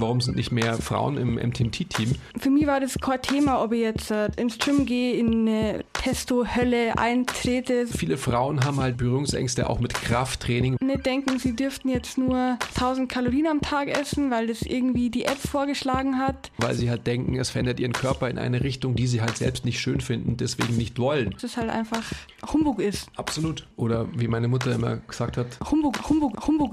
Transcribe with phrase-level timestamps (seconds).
[0.00, 2.14] Warum sind nicht mehr Frauen im MTMT-Team?
[2.38, 5.84] Für mich war das kein Thema, ob ich jetzt äh, ins Gym gehe, in eine
[5.92, 7.86] Testo-Hölle eintrete.
[7.86, 10.76] Viele Frauen haben halt Berührungsängste auch mit Krafttraining.
[10.80, 15.24] Nicht denken, sie dürften jetzt nur 1000 Kalorien am Tag essen, weil das irgendwie die
[15.24, 16.50] App vorgeschlagen hat.
[16.58, 19.64] Weil sie halt denken, es verändert ihren Körper in eine Richtung, die sie halt selbst
[19.64, 21.34] nicht schön finden, deswegen nicht wollen.
[21.40, 22.02] Das halt einfach
[22.52, 23.08] Humbug ist.
[23.16, 23.66] Absolut.
[23.76, 26.72] Oder wie meine Mutter immer gesagt hat, Humbug, Humbug, Humbug.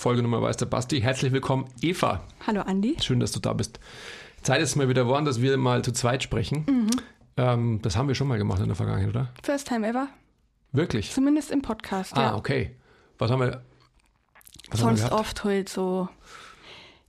[0.00, 1.00] Folgenummer weiß der Basti.
[1.00, 2.22] Herzlich willkommen, Eva.
[2.46, 2.96] Hallo Andi.
[3.00, 3.80] Schön, dass du da bist.
[4.42, 6.64] Zeit ist mal wieder geworden, dass wir mal zu zweit sprechen.
[6.68, 6.90] Mhm.
[7.38, 9.32] Ähm, das haben wir schon mal gemacht in der Vergangenheit, oder?
[9.42, 10.08] First time ever.
[10.72, 11.10] Wirklich?
[11.12, 12.16] Zumindest im Podcast.
[12.16, 12.36] Ah, ja.
[12.36, 12.76] okay.
[13.18, 13.62] Was haben wir?
[14.70, 16.08] Was haben wir Sonst oft halt so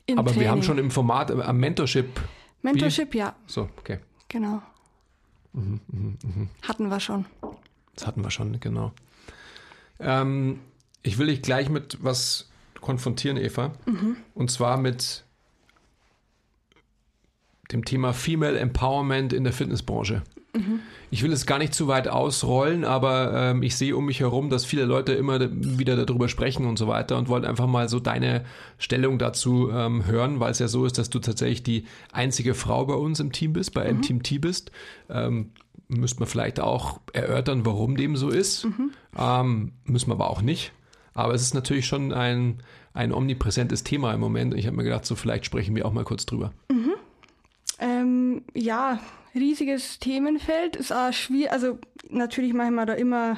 [0.06, 0.42] im Aber Training.
[0.46, 2.22] wir haben schon im Format äh, am Mentorship.
[2.62, 4.00] Mentorship, ja, So, okay.
[4.30, 4.62] genau.
[5.54, 5.80] Mhm,
[6.62, 7.26] Hatten wir schon.
[7.96, 8.94] Das hatten wir schon, genau.
[10.00, 10.62] Ähm,
[11.04, 12.50] ich will dich gleich mit was
[12.82, 13.74] konfrontieren, Eva.
[14.34, 15.24] Und zwar mit
[17.72, 20.24] dem Thema Female Empowerment in der Fitnessbranche.
[21.12, 24.50] Ich will es gar nicht zu weit ausrollen, aber ähm, ich sehe um mich herum,
[24.50, 28.00] dass viele Leute immer wieder darüber sprechen und so weiter und wollte einfach mal so
[28.00, 28.44] deine
[28.78, 32.86] Stellung dazu ähm, hören, weil es ja so ist, dass du tatsächlich die einzige Frau
[32.86, 34.72] bei uns im Team bist, bei MTMT bist.
[35.10, 35.52] Ähm,
[35.88, 38.66] müsste man vielleicht auch erörtern, warum dem so ist.
[39.18, 40.74] Ähm, müssen wir aber auch nicht.
[41.18, 42.62] Aber es ist natürlich schon ein,
[42.94, 44.54] ein omnipräsentes Thema im Moment.
[44.54, 46.54] Ich habe mir gedacht, so vielleicht sprechen wir auch mal kurz drüber.
[47.80, 49.00] Ähm, ja,
[49.34, 50.76] riesiges Themenfeld.
[50.76, 53.38] Ist auch schwierig, also natürlich mache ich mir da immer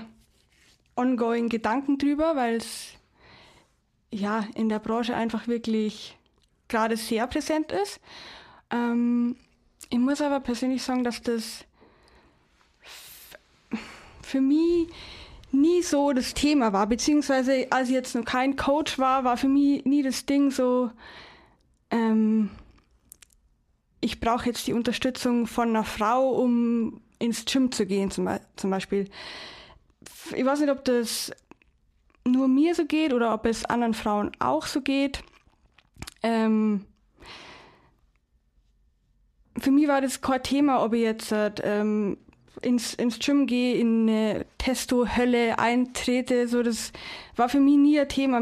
[0.97, 2.89] ongoing Gedanken drüber, weil es
[4.11, 6.17] ja in der Branche einfach wirklich
[6.67, 8.01] gerade sehr präsent ist.
[8.71, 9.37] Ähm,
[9.89, 11.63] ich muss aber persönlich sagen, dass das
[14.21, 14.89] für mich
[15.51, 19.47] nie so das Thema war, beziehungsweise als ich jetzt noch kein Coach war, war für
[19.47, 20.91] mich nie das Ding so,
[21.91, 22.49] ähm,
[24.01, 28.69] ich brauche jetzt die Unterstützung von einer Frau, um ins Gym zu gehen, zum, zum
[28.69, 29.09] Beispiel.
[30.35, 31.31] Ich weiß nicht, ob das
[32.25, 35.21] nur mir so geht oder ob es anderen Frauen auch so geht.
[36.23, 36.85] Ähm,
[39.57, 41.33] für mich war das kein Thema, ob ich jetzt
[41.63, 42.17] ähm,
[42.61, 46.47] ins, ins Gym gehe, in eine Testo-Hölle eintrete.
[46.47, 46.91] So, das
[47.35, 48.41] war für mich nie ein Thema.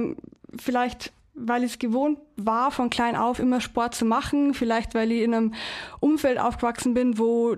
[0.60, 4.54] Vielleicht, weil ich es gewohnt war, von klein auf immer Sport zu machen.
[4.54, 5.54] Vielleicht, weil ich in einem
[6.00, 7.56] Umfeld aufgewachsen bin, wo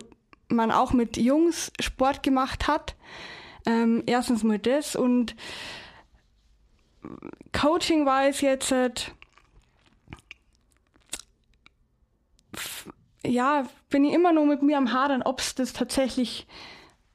[0.49, 2.95] man auch mit Jungs Sport gemacht hat.
[3.65, 5.35] Ähm, erstens mal das und
[7.51, 8.73] Coaching war es jetzt,
[13.25, 16.47] ja, bin ich immer nur mit mir am Hadern, ob es das tatsächlich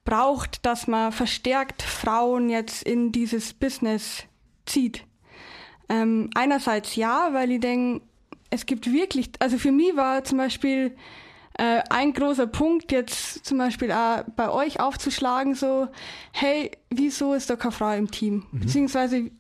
[0.04, 4.25] braucht, dass man verstärkt Frauen jetzt in dieses Business
[4.66, 5.04] zieht.
[5.88, 8.04] Ähm, einerseits ja, weil ich denke,
[8.50, 10.94] es gibt wirklich, also für mich war zum Beispiel
[11.59, 15.88] äh, ein großer Punkt jetzt zum Beispiel auch bei euch aufzuschlagen, so,
[16.32, 18.47] hey, wieso ist da keine Frau im Team?
[18.53, 19.31] Beziehungsweise,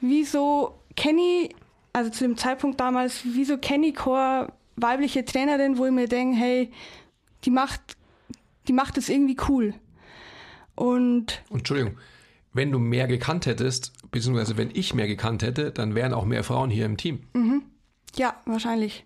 [0.00, 1.56] wieso kenne ich,
[1.92, 6.36] also zu dem Zeitpunkt damals, wieso kenne ich keine weibliche Trainerin, wo ich mir denke,
[6.36, 6.70] hey,
[7.44, 7.96] die macht,
[8.68, 9.74] die macht das irgendwie cool.
[10.74, 11.96] Und Entschuldigung,
[12.52, 16.44] wenn du mehr gekannt hättest, beziehungsweise wenn ich mehr gekannt hätte, dann wären auch mehr
[16.44, 17.20] Frauen hier im Team.
[18.16, 19.04] Ja, wahrscheinlich.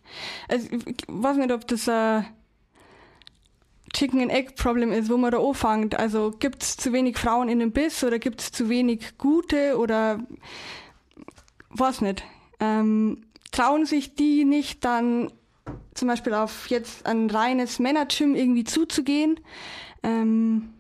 [0.49, 2.27] Also, ich weiß nicht, ob das ein
[3.93, 5.99] Chicken and Egg Problem ist, wo man da anfängt.
[5.99, 9.77] Also gibt es zu wenig Frauen in dem Biss oder gibt es zu wenig gute
[9.79, 10.21] oder
[11.71, 12.23] weiß nicht.
[12.61, 15.33] Ähm, trauen sich die nicht dann
[15.95, 19.41] zum Beispiel auf jetzt ein reines Männergym irgendwie zuzugehen?
[20.03, 20.71] Ähm,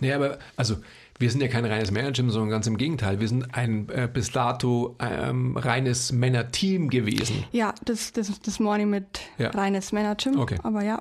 [0.00, 0.76] Nee, aber also
[1.18, 3.18] wir sind ja kein reines Männergym, sondern ganz im Gegenteil.
[3.20, 7.44] Wir sind ein äh, bis dato ähm, reines Männerteam gewesen.
[7.52, 9.50] Ja, das, das, das meine ich mit Ja.
[9.50, 10.38] reines Männergym.
[10.38, 10.56] Okay.
[10.62, 11.00] Aber ja.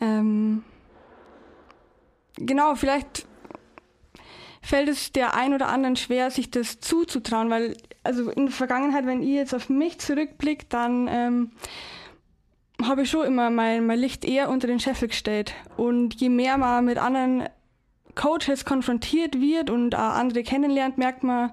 [0.00, 0.64] Ähm,
[2.36, 3.26] genau, vielleicht,
[4.62, 9.06] fällt es der ein oder anderen schwer, sich das zuzutrauen, weil also in der Vergangenheit,
[9.06, 11.50] wenn ihr jetzt auf mich zurückblickt, dann ähm,
[12.82, 15.54] habe ich schon immer mein, mein Licht eher unter den Scheffel gestellt.
[15.76, 17.48] Und je mehr man mit anderen
[18.14, 21.52] Coaches konfrontiert wird und andere kennenlernt, merkt man,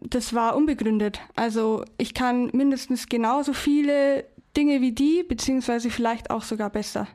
[0.00, 1.20] das war unbegründet.
[1.34, 4.24] Also ich kann mindestens genauso viele
[4.56, 7.06] Dinge wie die, beziehungsweise vielleicht auch sogar besser.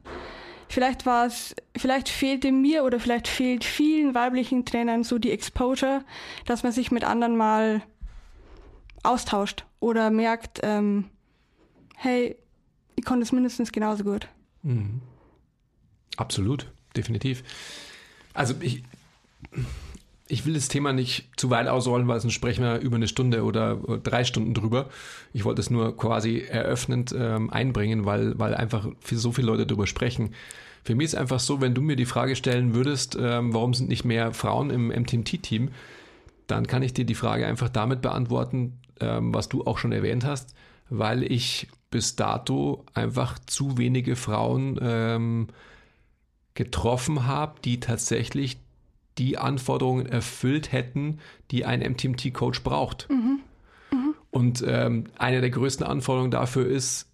[0.68, 6.04] Vielleicht war es, vielleicht fehlte mir oder vielleicht fehlt vielen weiblichen Trainern so die Exposure,
[6.46, 7.82] dass man sich mit anderen mal
[9.04, 11.10] austauscht oder merkt, ähm,
[11.98, 12.38] hey,
[13.02, 14.28] ich konnte es mindestens genauso gut.
[14.62, 15.02] Mhm.
[16.18, 17.44] Absolut, definitiv.
[18.36, 18.84] Also ich,
[20.28, 23.44] ich will das Thema nicht zu weit ausrollen, weil sonst sprechen wir über eine Stunde
[23.44, 24.90] oder drei Stunden drüber.
[25.34, 29.88] Ich wollte es nur quasi eröffnend ähm, einbringen, weil, weil einfach so viele Leute darüber
[29.88, 30.36] sprechen.
[30.84, 33.90] Für mich ist einfach so, wenn du mir die Frage stellen würdest, ähm, warum sind
[33.90, 35.72] nicht mehr Frauen im MTMT-Team,
[36.46, 40.24] dann kann ich dir die Frage einfach damit beantworten, ähm, was du auch schon erwähnt
[40.24, 40.54] hast,
[40.92, 45.48] weil ich bis dato einfach zu wenige Frauen ähm,
[46.54, 48.60] getroffen habe, die tatsächlich
[49.18, 53.10] die Anforderungen erfüllt hätten, die ein MTMT-Coach braucht.
[53.10, 53.40] Mhm.
[53.92, 54.16] Mhm.
[54.30, 57.08] Und ähm, eine der größten Anforderungen dafür ist,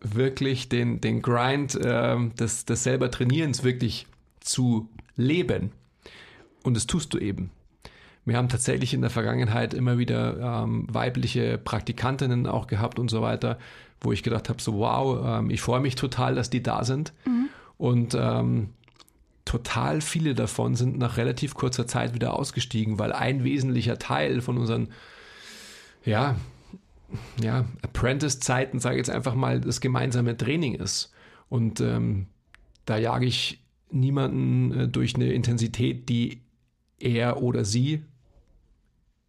[0.00, 4.06] wirklich den, den Grind äh, des, des selber Trainierens wirklich
[4.40, 5.72] zu leben.
[6.62, 7.50] Und das tust du eben.
[8.24, 13.20] Wir haben tatsächlich in der Vergangenheit immer wieder ähm, weibliche Praktikantinnen auch gehabt und so
[13.20, 13.58] weiter,
[14.00, 17.12] wo ich gedacht habe, so wow, ähm, ich freue mich total, dass die da sind.
[17.26, 17.48] Mhm.
[17.76, 18.70] Und ähm,
[19.44, 24.56] total viele davon sind nach relativ kurzer Zeit wieder ausgestiegen, weil ein wesentlicher Teil von
[24.56, 24.88] unseren,
[26.04, 26.36] ja,
[27.40, 31.12] ja, Apprentice-Zeiten, sage ich jetzt einfach mal, das gemeinsame Training ist.
[31.50, 32.26] Und ähm,
[32.86, 36.40] da jage ich niemanden äh, durch eine Intensität, die
[36.98, 38.02] er oder sie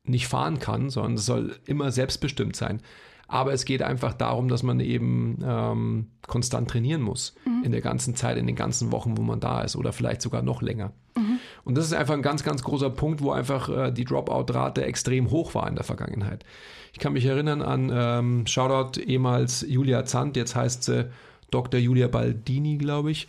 [0.05, 2.81] nicht fahren kann, sondern es soll immer selbstbestimmt sein.
[3.27, 7.63] Aber es geht einfach darum, dass man eben ähm, konstant trainieren muss mhm.
[7.63, 10.43] in der ganzen Zeit, in den ganzen Wochen, wo man da ist oder vielleicht sogar
[10.43, 10.91] noch länger.
[11.17, 11.39] Mhm.
[11.63, 15.31] Und das ist einfach ein ganz, ganz großer Punkt, wo einfach äh, die Dropout-Rate extrem
[15.31, 16.45] hoch war in der Vergangenheit.
[16.93, 21.09] Ich kann mich erinnern an ähm, Shoutout ehemals Julia Zandt, jetzt heißt sie
[21.49, 21.79] Dr.
[21.79, 23.27] Julia Baldini, glaube ich.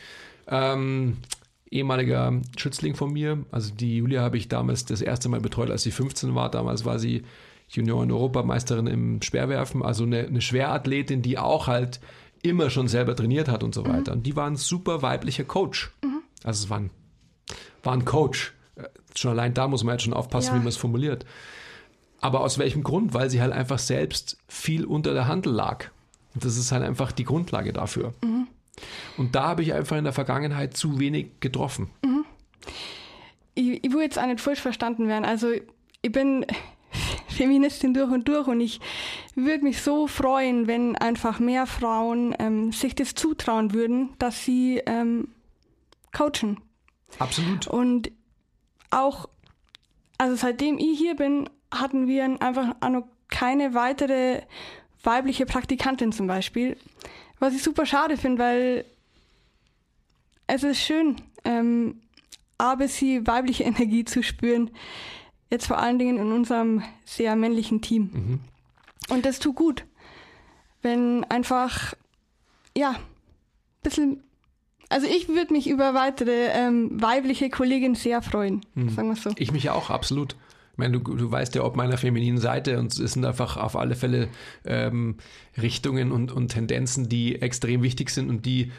[0.48, 1.16] Ähm,
[1.70, 3.44] ehemaliger Schützling von mir.
[3.50, 6.50] Also die Julia habe ich damals das erste Mal betreut, als sie 15 war.
[6.50, 7.22] Damals war sie
[7.68, 12.00] Junioren-Europameisterin im Speerwerfen, also eine, eine, Schwerathletin, die auch halt
[12.42, 14.12] immer schon selber trainiert hat und so weiter.
[14.12, 14.18] Mhm.
[14.18, 15.92] Und die war ein super weiblicher Coach.
[16.02, 16.22] Mhm.
[16.44, 16.90] Also es war ein,
[17.82, 18.54] war ein Coach.
[18.76, 18.84] Äh,
[19.16, 20.54] schon allein da muss man jetzt schon aufpassen, ja.
[20.54, 21.26] wie man es formuliert.
[22.20, 23.14] Aber aus welchem Grund?
[23.14, 25.86] Weil sie halt einfach selbst viel unter der Handel lag.
[26.34, 28.14] Und das ist halt einfach die Grundlage dafür.
[28.22, 28.46] Mhm.
[29.16, 31.90] Und da habe ich einfach in der Vergangenheit zu wenig getroffen.
[32.04, 32.24] Mhm.
[33.54, 35.24] Ich, ich will jetzt auch nicht falsch verstanden werden.
[35.24, 35.50] Also
[36.02, 36.46] ich bin
[37.28, 38.80] Feministin durch und durch und ich
[39.34, 44.82] würde mich so freuen, wenn einfach mehr Frauen ähm, sich das zutrauen würden, dass sie
[44.86, 45.28] ähm,
[46.12, 46.60] coachen.
[47.18, 47.66] Absolut.
[47.66, 48.10] Und
[48.90, 49.28] auch,
[50.18, 54.42] also seitdem ich hier bin, hatten wir einfach noch keine weitere
[55.02, 56.76] weibliche Praktikantin zum Beispiel.
[57.38, 58.84] Was ich super schade finde, weil
[60.46, 62.00] es ist schön, ähm,
[62.58, 64.70] aber sie weibliche Energie zu spüren.
[65.50, 68.10] Jetzt vor allen Dingen in unserem sehr männlichen Team.
[68.12, 68.40] Mhm.
[69.08, 69.84] Und das tut gut,
[70.82, 71.94] wenn einfach,
[72.76, 72.96] ja, ein
[73.82, 74.22] bisschen.
[74.88, 78.90] Also ich würde mich über weitere ähm, weibliche Kolleginnen sehr freuen, mhm.
[78.90, 79.30] sagen wir so.
[79.36, 80.36] Ich mich auch, absolut.
[80.72, 83.76] Ich meine, du, du weißt ja ob meiner femininen Seite und es sind einfach auf
[83.76, 84.28] alle Fälle
[84.64, 85.16] ähm,
[85.60, 88.70] Richtungen und, und Tendenzen, die extrem wichtig sind und die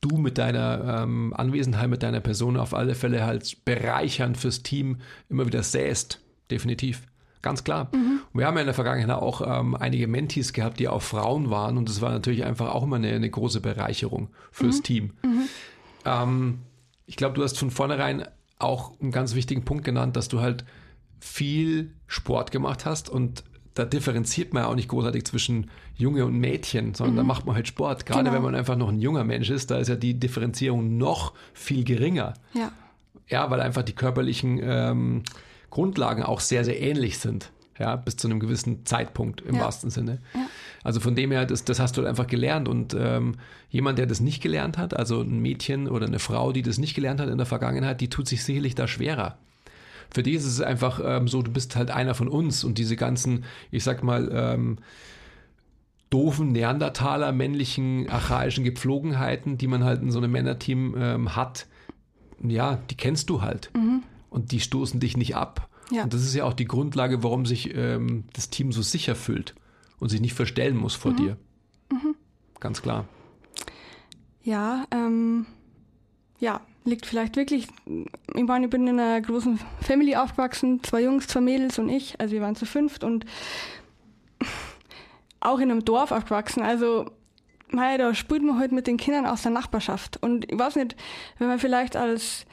[0.00, 4.98] du mit deiner ähm, Anwesenheit, mit deiner Person auf alle Fälle halt bereichernd fürs Team
[5.28, 6.20] immer wieder säst.
[6.50, 7.02] Definitiv.
[7.42, 7.90] Ganz klar.
[7.92, 8.20] Mhm.
[8.32, 11.50] Und wir haben ja in der Vergangenheit auch ähm, einige Mentees gehabt, die auch Frauen
[11.50, 14.82] waren und das war natürlich einfach auch immer eine, eine große Bereicherung fürs mhm.
[14.82, 15.10] Team.
[15.22, 15.48] Mhm.
[16.04, 16.58] Ähm,
[17.06, 18.26] ich glaube, du hast von vornherein
[18.58, 20.64] auch einen ganz wichtigen Punkt genannt, dass du halt
[21.20, 23.44] viel Sport gemacht hast und
[23.76, 27.18] da differenziert man ja auch nicht großartig zwischen Junge und Mädchen, sondern mhm.
[27.18, 28.06] da macht man halt Sport.
[28.06, 28.34] Gerade genau.
[28.34, 31.84] wenn man einfach noch ein junger Mensch ist, da ist ja die Differenzierung noch viel
[31.84, 32.34] geringer.
[32.54, 32.72] Ja.
[33.28, 35.22] Ja, weil einfach die körperlichen ähm,
[35.68, 37.50] Grundlagen auch sehr, sehr ähnlich sind.
[37.78, 39.60] Ja, bis zu einem gewissen Zeitpunkt im ja.
[39.60, 40.20] wahrsten Sinne.
[40.32, 40.46] Ja.
[40.82, 42.68] Also von dem her, das, das hast du halt einfach gelernt.
[42.68, 43.34] Und ähm,
[43.68, 46.94] jemand, der das nicht gelernt hat, also ein Mädchen oder eine Frau, die das nicht
[46.94, 49.36] gelernt hat in der Vergangenheit, die tut sich sicherlich da schwerer
[50.10, 52.96] für die ist es einfach ähm, so, du bist halt einer von uns und diese
[52.96, 54.78] ganzen, ich sag mal, ähm,
[56.10, 61.66] doofen Neandertaler, männlichen, archaischen Gepflogenheiten, die man halt in so einem Männerteam ähm, hat,
[62.42, 63.70] ja, die kennst du halt.
[63.74, 64.02] Mhm.
[64.30, 65.68] und die stoßen dich nicht ab.
[65.90, 66.02] Ja.
[66.04, 69.54] Und das ist ja auch die Grundlage, warum sich ähm, das Team so sicher fühlt
[69.98, 71.36] und sich nicht verstellen muss vor dir.
[72.60, 73.06] Ganz klar.
[74.42, 75.46] Ja, ähm,
[76.38, 77.68] ja, liegt vielleicht wirklich,
[78.34, 82.18] ich meine, ich bin in einer großen Family aufgewachsen, zwei Jungs, zwei Mädels und ich,
[82.20, 83.26] also wir waren zu fünft und
[85.40, 87.10] auch in einem Dorf aufgewachsen, also
[87.70, 90.22] mei, da spielt man halt mit den Kindern aus der Nachbarschaft.
[90.22, 90.96] Und ich weiß nicht,
[91.38, 92.46] wenn man vielleicht als,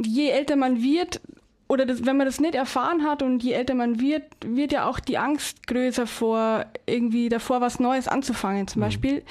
[0.00, 1.20] je älter man wird,
[1.68, 4.88] oder das, wenn man das nicht erfahren hat und je älter man wird, wird ja
[4.88, 9.22] auch die Angst größer vor irgendwie davor was Neues anzufangen zum Beispiel.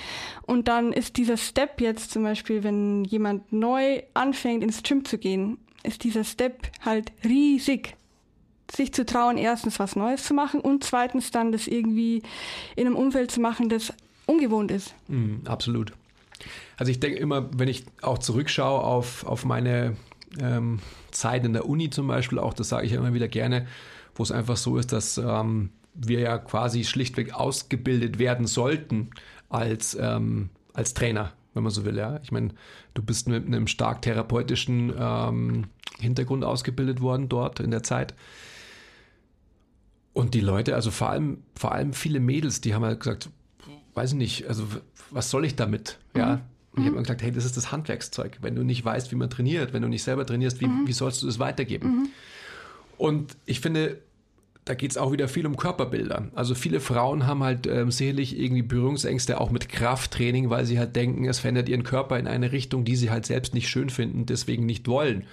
[0.46, 5.18] Und dann ist dieser Step jetzt zum Beispiel, wenn jemand neu anfängt ins Gym zu
[5.18, 7.96] gehen, ist dieser Step halt riesig.
[8.76, 12.24] Sich zu trauen, erstens was Neues zu machen und zweitens dann das irgendwie
[12.76, 13.94] in einem Umfeld zu machen, das
[14.26, 14.96] ungewohnt ist.
[15.08, 15.94] Mhm, absolut.
[16.76, 19.96] Also ich denke immer, wenn ich auch zurückschaue auf, auf meine
[20.40, 20.80] ähm,
[21.12, 23.68] Zeit in der Uni zum Beispiel, auch das sage ich immer wieder gerne,
[24.16, 29.12] wo es einfach so ist, dass ähm, wir ja quasi schlichtweg ausgebildet werden sollten
[29.50, 31.98] als, ähm, als Trainer, wenn man so will.
[31.98, 32.20] Ja?
[32.24, 32.50] Ich meine,
[32.94, 35.66] du bist mit einem stark therapeutischen ähm,
[36.00, 38.14] Hintergrund ausgebildet worden dort in der Zeit.
[40.14, 43.30] Und die Leute, also vor allem, vor allem viele Mädels, die haben halt gesagt,
[43.96, 44.66] weiß ich nicht, also
[45.12, 46.00] was soll ich damit?
[46.16, 46.42] Ja.
[46.76, 48.38] Und ich habe mir gesagt, hey, das ist das Handwerkszeug.
[48.42, 51.22] Wenn du nicht weißt, wie man trainiert, wenn du nicht selber trainierst, wie, wie sollst
[51.22, 52.10] du das weitergeben?
[52.98, 54.00] Und ich finde,
[54.66, 56.30] da geht es auch wieder viel um Körperbilder.
[56.34, 60.96] Also viele Frauen haben halt ähm, sicherlich irgendwie Berührungsängste auch mit Krafttraining, weil sie halt
[60.96, 64.26] denken, es verändert ihren Körper in eine Richtung, die sie halt selbst nicht schön finden,
[64.26, 65.26] deswegen nicht wollen.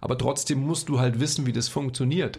[0.00, 2.38] Aber trotzdem musst du halt wissen, wie das funktioniert.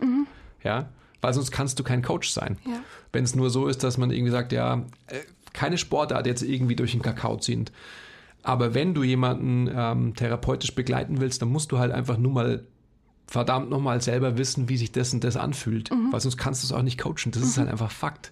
[0.64, 0.90] Ja,
[1.22, 2.58] weil sonst kannst du kein Coach sein.
[2.66, 2.82] Ja.
[3.14, 5.20] Wenn es nur so ist, dass man irgendwie sagt, ja, äh,
[5.54, 7.72] keine Sportart jetzt irgendwie durch den Kakao ziehend.
[8.44, 12.66] Aber wenn du jemanden ähm, therapeutisch begleiten willst, dann musst du halt einfach nur mal
[13.28, 15.92] verdammt nochmal selber wissen, wie sich das und das anfühlt.
[16.12, 17.32] Weil sonst kannst du es auch nicht coachen.
[17.32, 18.32] Das ist halt einfach Fakt.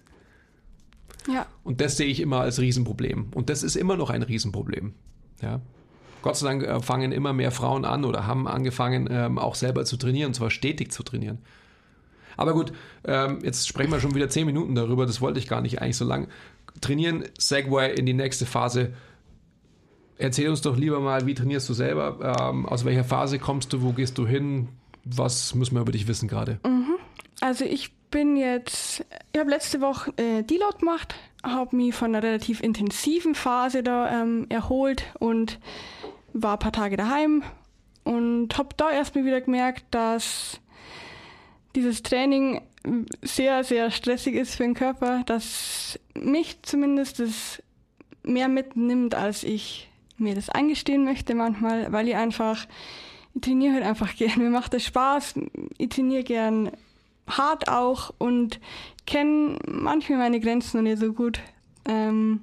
[1.32, 1.46] Ja.
[1.62, 3.28] Und das sehe ich immer als Riesenproblem.
[3.34, 4.94] Und das ist immer noch ein Riesenproblem.
[5.42, 5.60] Ja.
[6.22, 9.84] Gott sei Dank äh, fangen immer mehr Frauen an oder haben angefangen, ähm, auch selber
[9.84, 11.38] zu trainieren, und zwar stetig zu trainieren.
[12.36, 12.72] Aber gut,
[13.04, 15.96] ähm, jetzt sprechen wir schon wieder zehn Minuten darüber, das wollte ich gar nicht eigentlich
[15.96, 16.28] so lang.
[16.80, 18.92] Trainieren, Segway in die nächste Phase.
[20.18, 22.36] Erzähl uns doch lieber mal, wie trainierst du selber?
[22.50, 23.82] Ähm, aus welcher Phase kommst du?
[23.82, 24.68] Wo gehst du hin?
[25.04, 26.58] Was müssen wir über dich wissen gerade?
[27.40, 32.22] Also ich bin jetzt, ich habe letzte Woche äh, Deload gemacht, habe mich von einer
[32.22, 35.58] relativ intensiven Phase da ähm, erholt und
[36.32, 37.42] war ein paar Tage daheim
[38.04, 40.60] und habe da erstmal wieder gemerkt, dass
[41.74, 42.62] dieses Training
[43.22, 47.62] sehr, sehr stressig ist für den Körper, dass mich zumindest das
[48.22, 52.66] mehr mitnimmt, als ich mir das eingestehen möchte manchmal, weil ich einfach,
[53.34, 55.34] ich trainiere halt einfach gern, mir macht das Spaß,
[55.78, 56.70] ich trainiere gern
[57.28, 58.58] hart auch und
[59.06, 61.40] kenne manchmal meine Grenzen noch nicht so gut.
[61.86, 62.40] Ähm,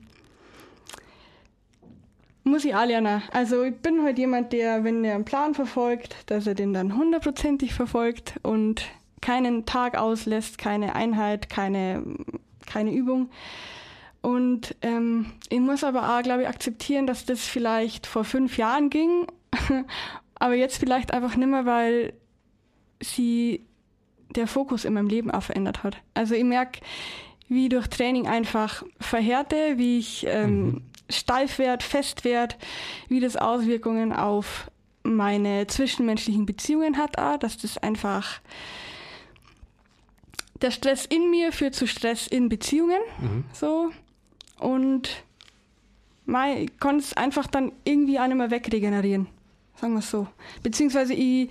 [2.44, 3.24] muss ich auch lernen.
[3.32, 6.96] Also ich bin halt jemand, der, wenn er einen Plan verfolgt, dass er den dann
[6.96, 8.86] hundertprozentig verfolgt und
[9.20, 12.04] keinen Tag auslässt, keine Einheit, keine,
[12.68, 13.30] keine Übung.
[14.26, 18.90] Und ähm, ich muss aber auch, glaube ich, akzeptieren, dass das vielleicht vor fünf Jahren
[18.90, 19.28] ging,
[20.34, 22.14] aber jetzt vielleicht einfach nimmer, weil
[23.00, 23.68] sie
[24.32, 25.98] der Fokus in meinem Leben auch verändert hat.
[26.16, 26.80] Also ich merke,
[27.50, 32.56] wie durch Training einfach verhärte, wie ich ähm, steif werde, fest werde,
[33.08, 34.72] wie das Auswirkungen auf
[35.04, 38.42] meine zwischenmenschlichen Beziehungen hat, auch, dass das einfach
[40.64, 43.02] der Stress in mir führt zu Stress in Beziehungen,
[43.54, 43.92] so
[44.60, 45.24] und
[46.26, 49.28] mei, ich konnte es einfach dann irgendwie auch nicht mehr wegregenerieren,
[49.76, 50.28] sagen wir es so.
[50.64, 51.50] Beziehungsweise ich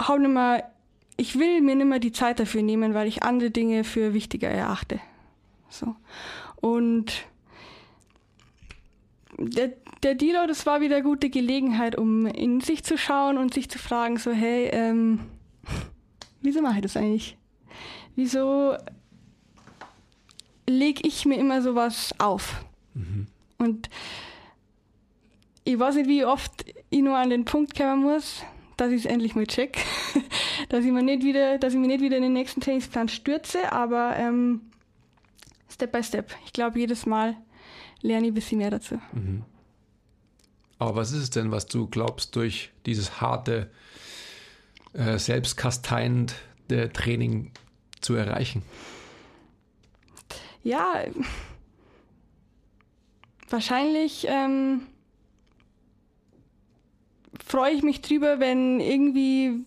[0.00, 0.70] hau nicht mehr,
[1.16, 4.48] ich will mir nicht mehr die Zeit dafür nehmen, weil ich andere Dinge für wichtiger
[4.48, 5.00] erachte.
[5.68, 5.94] So.
[6.56, 7.24] Und
[9.38, 13.54] der, der Dealer, das war wieder eine gute Gelegenheit, um in sich zu schauen und
[13.54, 15.20] sich zu fragen, so, hey, ähm,
[16.42, 17.36] wieso mache ich das eigentlich?
[18.16, 18.76] Wieso
[20.68, 22.64] lege ich mir immer sowas auf?
[23.58, 23.88] Und
[25.64, 28.42] ich weiß nicht, wie oft ich nur an den Punkt kommen muss,
[28.76, 29.78] dass ich es endlich mal check.
[30.68, 33.72] dass ich mir nicht wieder, dass ich mir nicht wieder in den nächsten Trainingsplan stürze,
[33.72, 34.62] aber ähm,
[35.70, 36.34] Step by Step.
[36.44, 37.36] Ich glaube, jedes Mal
[38.02, 39.00] lerne ich ein bisschen mehr dazu.
[40.78, 43.70] Aber was ist es denn, was du glaubst, durch dieses harte,
[44.92, 47.52] äh, selbstkasteiende Training
[48.00, 48.62] zu erreichen?
[50.64, 51.04] Ja,
[53.50, 54.86] wahrscheinlich ähm,
[57.46, 59.64] freue ich mich drüber, wenn irgendwie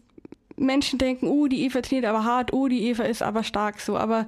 [0.56, 3.96] Menschen denken, oh, die Eva trainiert aber hart, oh, die Eva ist aber stark so.
[3.96, 4.26] Aber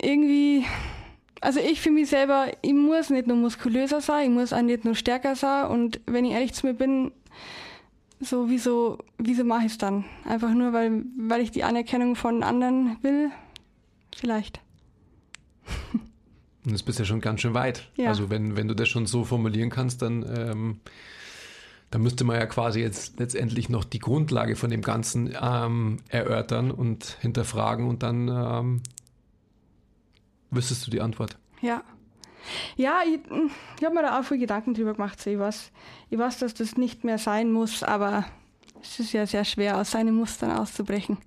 [0.00, 0.66] irgendwie,
[1.40, 4.84] also ich für mich selber, ich muss nicht nur muskulöser sein, ich muss auch nicht
[4.84, 5.70] nur stärker sein.
[5.70, 7.12] Und wenn ich ehrlich zu mir bin,
[8.20, 10.04] so wieso, wieso mache ich es dann?
[10.26, 13.30] Einfach nur, weil, weil ich die Anerkennung von anderen will?
[14.14, 14.60] Vielleicht.
[16.64, 17.88] Und das bist ja schon ganz schön weit.
[17.96, 18.08] Ja.
[18.08, 20.80] Also wenn, wenn du das schon so formulieren kannst, dann, ähm,
[21.90, 26.70] dann müsste man ja quasi jetzt letztendlich noch die Grundlage von dem Ganzen ähm, erörtern
[26.70, 28.82] und hinterfragen und dann ähm,
[30.50, 31.36] wüsstest du die Antwort.
[31.60, 31.82] Ja.
[32.76, 33.20] Ja, ich,
[33.78, 35.24] ich habe mir da auch viel Gedanken drüber gemacht.
[35.26, 35.70] Ich, weiß,
[36.08, 38.24] ich weiß, dass das nicht mehr sein muss, aber
[38.82, 41.18] es ist ja sehr schwer, aus seinen Mustern auszubrechen.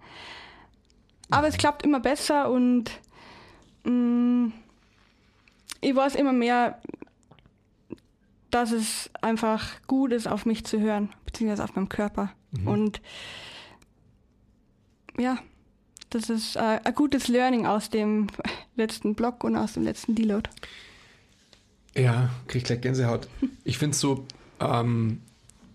[1.30, 2.92] Aber es klappt immer besser und
[5.82, 6.80] ich weiß immer mehr,
[8.52, 12.32] dass es einfach gut ist, auf mich zu hören, beziehungsweise auf meinem Körper.
[12.66, 13.02] Und
[15.18, 15.40] ja,
[16.10, 18.28] das ist äh, ein gutes Learning aus dem
[18.76, 20.50] letzten Blog und aus dem letzten Deload.
[21.96, 23.28] Ja, krieg ich gleich Gänsehaut.
[23.64, 24.26] Ich finde es so,
[24.60, 25.22] ähm,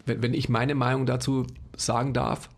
[0.07, 1.47] wenn, wenn ich meine Meinung dazu
[1.77, 2.51] sagen darf,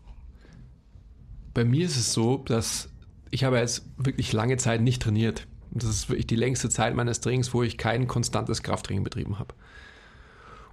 [1.53, 2.90] bei mir ist es so, dass
[3.31, 5.47] ich habe jetzt wirklich lange Zeit nicht trainiert.
[5.71, 9.55] Das ist wirklich die längste Zeit meines Trainings, wo ich kein konstantes Krafttraining betrieben habe.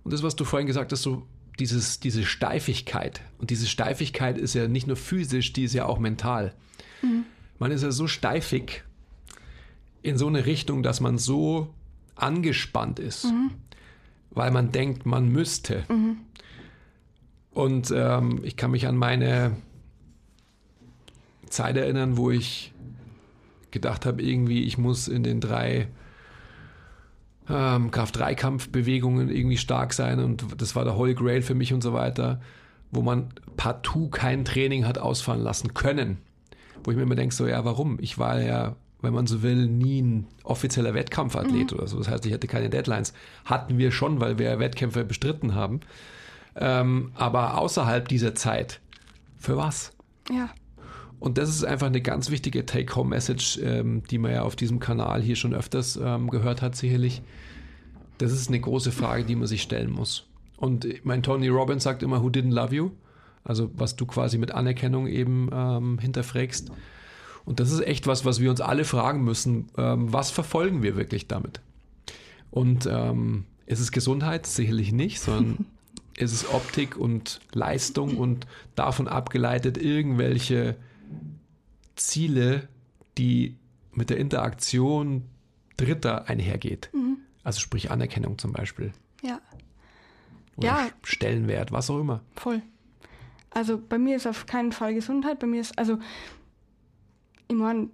[0.03, 1.23] Und das, was du vorhin gesagt hast, so
[1.59, 3.21] dieses, diese Steifigkeit.
[3.39, 6.55] Und diese Steifigkeit ist ja nicht nur physisch, die ist ja auch mental.
[7.59, 8.85] Man ist ja so steifig
[10.03, 11.73] in so eine Richtung, dass man so
[12.17, 13.27] angespannt ist,
[14.31, 15.85] weil man denkt, man müsste.
[17.53, 19.57] Und ähm, ich kann mich an meine
[21.51, 22.73] Zeit erinnern, wo ich
[23.71, 25.89] gedacht habe, irgendwie, ich muss in den drei
[27.49, 31.93] ähm, Kraft-3-Kampfbewegungen irgendwie stark sein und das war der Holy Grail für mich und so
[31.93, 32.41] weiter,
[32.91, 36.19] wo man partout kein Training hat ausfallen lassen können.
[36.85, 37.99] Wo ich mir immer denke, so, ja, warum?
[38.01, 41.99] Ich war ja, wenn man so will, nie ein offizieller Wettkampfathlet oder so.
[41.99, 43.13] Das heißt, ich hatte keine Deadlines.
[43.45, 45.81] Hatten wir schon, weil wir Wettkämpfe bestritten haben.
[46.57, 48.81] Ähm, aber außerhalb dieser Zeit,
[49.37, 49.93] für was?
[50.31, 50.51] Ja.
[51.21, 55.21] Und das ist einfach eine ganz wichtige Take-Home-Message, ähm, die man ja auf diesem Kanal
[55.21, 57.23] hier schon öfters ähm, gehört hat, sicherlich.
[58.19, 60.27] Das ist eine große Frage, die man sich stellen muss.
[60.57, 62.91] Und mein Tony Robbins sagt immer, who didn't love you?
[63.45, 66.71] Also was du quasi mit Anerkennung eben ähm, hinterfragst.
[67.45, 69.69] Und das ist echt was, was wir uns alle fragen müssen.
[69.77, 71.61] Ähm, was verfolgen wir wirklich damit?
[72.51, 74.47] Und ähm, ist es Gesundheit?
[74.47, 75.67] Sicherlich nicht, sondern
[76.17, 80.77] ist es Optik und Leistung und davon abgeleitet irgendwelche
[81.99, 82.69] Ziele,
[83.19, 83.57] die
[83.93, 85.25] mit der Interaktion
[85.77, 86.91] Dritter einhergeht.
[87.45, 88.93] Also sprich Anerkennung zum Beispiel.
[89.23, 89.41] Ja,
[90.57, 90.89] Oder Ja.
[91.05, 92.23] Stellenwert, was auch immer.
[92.35, 92.63] voll.
[93.51, 95.39] Also bei mir ist auf keinen Fall Gesundheit.
[95.39, 95.99] Bei mir ist, also,
[97.49, 97.89] ich meine,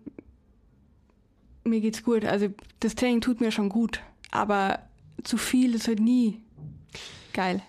[1.64, 2.24] mir geht's gut.
[2.24, 2.48] Also
[2.80, 4.00] das Training tut mir schon gut.
[4.32, 4.80] Aber
[5.22, 6.42] zu viel ist halt nie
[7.32, 7.62] geil.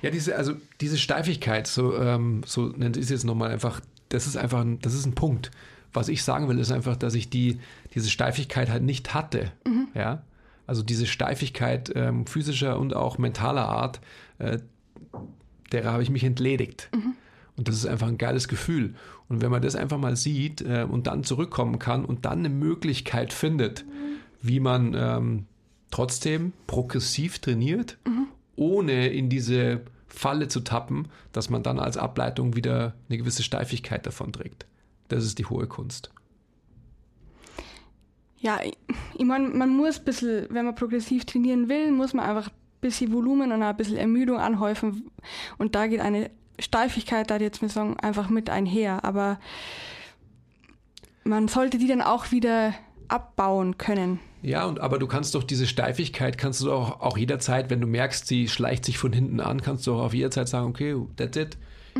[0.00, 4.36] Ja, diese, also diese Steifigkeit, so, ähm, so nennt es jetzt nochmal einfach, das ist
[4.36, 5.50] einfach ein, das ist ein Punkt.
[5.92, 7.58] Was ich sagen will, ist einfach, dass ich die,
[7.94, 9.52] diese Steifigkeit halt nicht hatte.
[9.94, 10.22] Ja.
[10.66, 14.00] Also diese Steifigkeit ähm, physischer und auch mentaler Art,
[14.38, 14.58] äh,
[15.72, 16.90] derer habe ich mich entledigt.
[17.56, 18.94] Und das ist einfach ein geiles Gefühl.
[19.28, 22.50] Und wenn man das einfach mal sieht äh, und dann zurückkommen kann und dann eine
[22.50, 23.84] Möglichkeit findet,
[24.42, 25.46] wie man ähm,
[25.90, 27.98] trotzdem progressiv trainiert,
[28.56, 34.06] ohne in diese Falle zu tappen, dass man dann als Ableitung wieder eine gewisse Steifigkeit
[34.06, 34.66] davon trägt.
[35.08, 36.10] Das ist die hohe Kunst.
[38.40, 42.48] Ja, ich, meine, man muss ein bisschen, wenn man progressiv trainieren will, muss man einfach
[42.48, 45.10] ein bisschen Volumen und ein bisschen Ermüdung anhäufen.
[45.58, 49.04] Und da geht eine Steifigkeit, da jetzt mir sagen, einfach mit einher.
[49.04, 49.40] Aber
[51.24, 52.74] man sollte die dann auch wieder
[53.08, 54.20] abbauen können.
[54.42, 57.86] Ja, und aber du kannst doch diese Steifigkeit, kannst du doch auch jederzeit, wenn du
[57.86, 61.36] merkst, sie schleicht sich von hinten an, kannst du auch auf jederzeit sagen, okay, that's
[61.36, 61.56] it.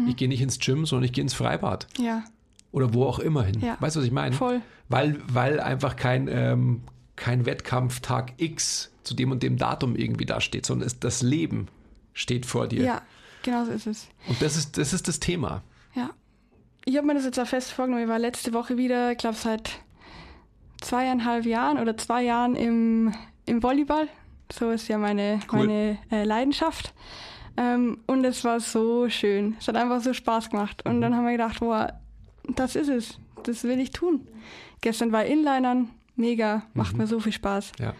[0.06, 1.88] Ich gehe nicht ins Gym, sondern ich gehe ins Freibad.
[1.98, 2.22] Ja,
[2.70, 3.60] Oder wo auch immer hin.
[3.60, 3.76] Ja.
[3.80, 4.34] Weißt du, was ich meine?
[4.36, 4.60] voll.
[4.88, 6.82] Weil, weil einfach kein, ähm,
[7.16, 11.66] kein Wettkampftag X zu dem und dem Datum irgendwie da steht, sondern es, das Leben
[12.12, 12.84] steht vor dir.
[12.84, 13.02] Ja,
[13.42, 14.08] genau so ist es.
[14.28, 15.62] Und das ist, das ist das Thema.
[15.94, 16.10] Ja.
[16.84, 18.04] Ich habe mir das jetzt auch fest vorgenommen.
[18.04, 19.80] Ich war letzte Woche wieder, ich glaube seit
[20.80, 23.14] zweieinhalb Jahren oder zwei Jahren im,
[23.46, 24.08] im Volleyball.
[24.52, 25.58] So ist ja meine, Cool.
[25.60, 26.94] meine äh, Leidenschaft.
[27.56, 29.56] Ähm, und es war so schön.
[29.58, 30.84] Es hat einfach so Spaß gemacht.
[30.86, 31.92] Und dann haben wir gedacht, boah,
[32.44, 33.18] das ist es.
[33.42, 34.26] Das will ich tun.
[34.80, 37.72] Gestern war Inlinern, mega, macht mir so viel Spaß.
[37.78, 37.94] Ja.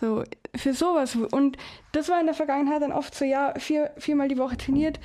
[0.00, 0.24] So,
[0.54, 1.16] für sowas.
[1.16, 1.56] Und
[1.92, 5.00] das war in der Vergangenheit dann oft so, ja, vier, viermal die Woche trainiert,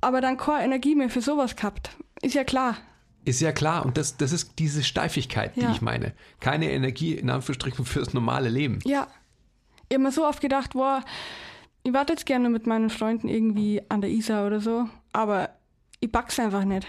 [0.00, 1.90] aber dann keine Energie mehr für sowas gehabt.
[2.22, 2.76] Ist ja klar.
[3.28, 3.84] Ist ja klar.
[3.84, 5.70] Und das, das ist diese Steifigkeit, die Ja.
[5.72, 6.12] ich meine.
[6.40, 8.78] Keine Energie in Anführungsstrichen fürs normale Leben.
[8.84, 9.06] Ja.
[9.88, 11.04] Ich habe mir so oft gedacht, boah,
[11.82, 15.50] ich warte jetzt gerne mit meinen Freunden irgendwie an der Isar oder so, aber
[16.00, 16.86] ich back's einfach nicht.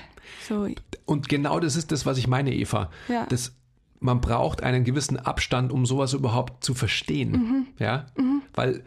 [0.48, 0.68] So,
[1.06, 2.90] Und genau das ist das, was ich meine, Eva.
[3.08, 3.26] Ja.
[3.28, 3.54] Das,
[4.00, 7.32] man braucht einen gewissen Abstand, um sowas überhaupt zu verstehen.
[7.32, 7.68] Mhm.
[7.80, 8.06] Ja?
[8.54, 8.84] Weil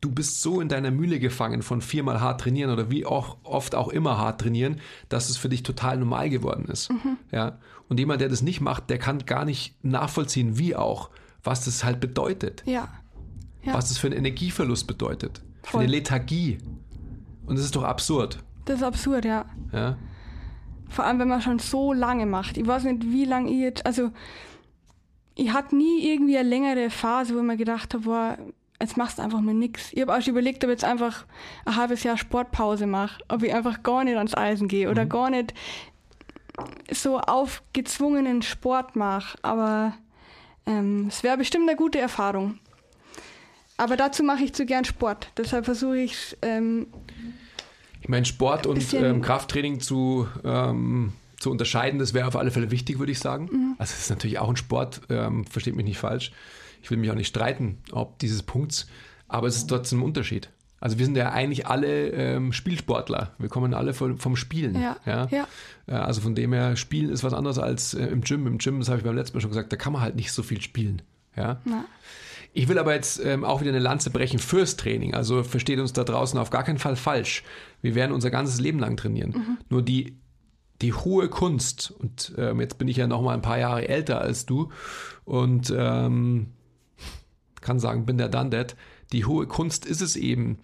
[0.00, 3.74] du bist so in deiner Mühle gefangen von viermal hart trainieren oder wie auch oft
[3.74, 6.90] auch immer hart trainieren, dass es für dich total normal geworden ist.
[6.90, 7.16] Mhm.
[7.32, 7.58] Ja?
[7.88, 11.10] Und jemand, der das nicht macht, der kann gar nicht nachvollziehen, wie auch,
[11.42, 12.62] was das halt bedeutet.
[12.66, 12.88] ja.
[13.62, 13.74] Ja.
[13.74, 15.42] Was das für einen Energieverlust bedeutet.
[15.64, 15.80] Für Voll.
[15.82, 16.58] eine Lethargie.
[17.46, 18.38] Und das ist doch absurd.
[18.64, 19.44] Das ist absurd, ja.
[19.72, 19.96] Ja?
[20.88, 22.58] Vor allem, wenn man schon so lange macht.
[22.58, 24.12] Ich weiß nicht, wie lange ich jetzt, also
[25.34, 28.38] ich hatte nie irgendwie eine längere Phase, wo ich mir gedacht habe, boah,
[28.80, 29.92] jetzt machst du einfach mal nix.
[29.92, 31.24] Ich habe auch schon überlegt, ob ich jetzt einfach
[31.64, 35.30] ein halbes Jahr Sportpause mache, ob ich einfach gar nicht ans Eisen gehe oder gar
[35.30, 35.54] nicht
[36.90, 39.38] so auf gezwungenen Sport mache.
[39.42, 39.94] Aber
[40.66, 42.58] ähm, es wäre bestimmt eine gute Erfahrung.
[43.76, 45.30] Aber dazu mache ich zu gern Sport.
[45.36, 46.86] Deshalb versuche ich es ähm,
[48.00, 52.70] Ich meine, Sport und ähm, Krafttraining zu, ähm, zu unterscheiden, das wäre auf alle Fälle
[52.70, 53.48] wichtig, würde ich sagen.
[53.52, 53.74] Mhm.
[53.78, 56.32] Also es ist natürlich auch ein Sport, ähm, versteht mich nicht falsch.
[56.86, 58.86] Ich will mich auch nicht streiten, ob dieses Punkts,
[59.26, 60.50] aber es ist trotzdem ein Unterschied.
[60.78, 63.32] Also wir sind ja eigentlich alle ähm, Spielsportler.
[63.38, 64.80] Wir kommen alle vom, vom Spielen.
[64.80, 65.48] Ja, ja.
[65.88, 68.46] Äh, Also von dem her, Spielen ist was anderes als äh, im Gym.
[68.46, 70.30] Im Gym, das habe ich beim letzten Mal schon gesagt, da kann man halt nicht
[70.30, 71.02] so viel spielen.
[71.36, 71.60] Ja.
[71.64, 71.86] na,
[72.52, 75.12] Ich will aber jetzt ähm, auch wieder eine Lanze brechen fürs Training.
[75.12, 77.42] Also versteht uns da draußen auf gar keinen Fall falsch.
[77.82, 79.58] Wir werden unser ganzes Leben lang trainieren.
[79.70, 80.18] Nur die,
[80.82, 84.20] die hohe Kunst, und ähm, jetzt bin ich ja noch mal ein paar Jahre älter
[84.20, 84.70] als du
[85.24, 86.52] und ähm,
[87.66, 88.76] kann sagen, bin der done that.
[89.12, 90.58] Die hohe Kunst ist es eben,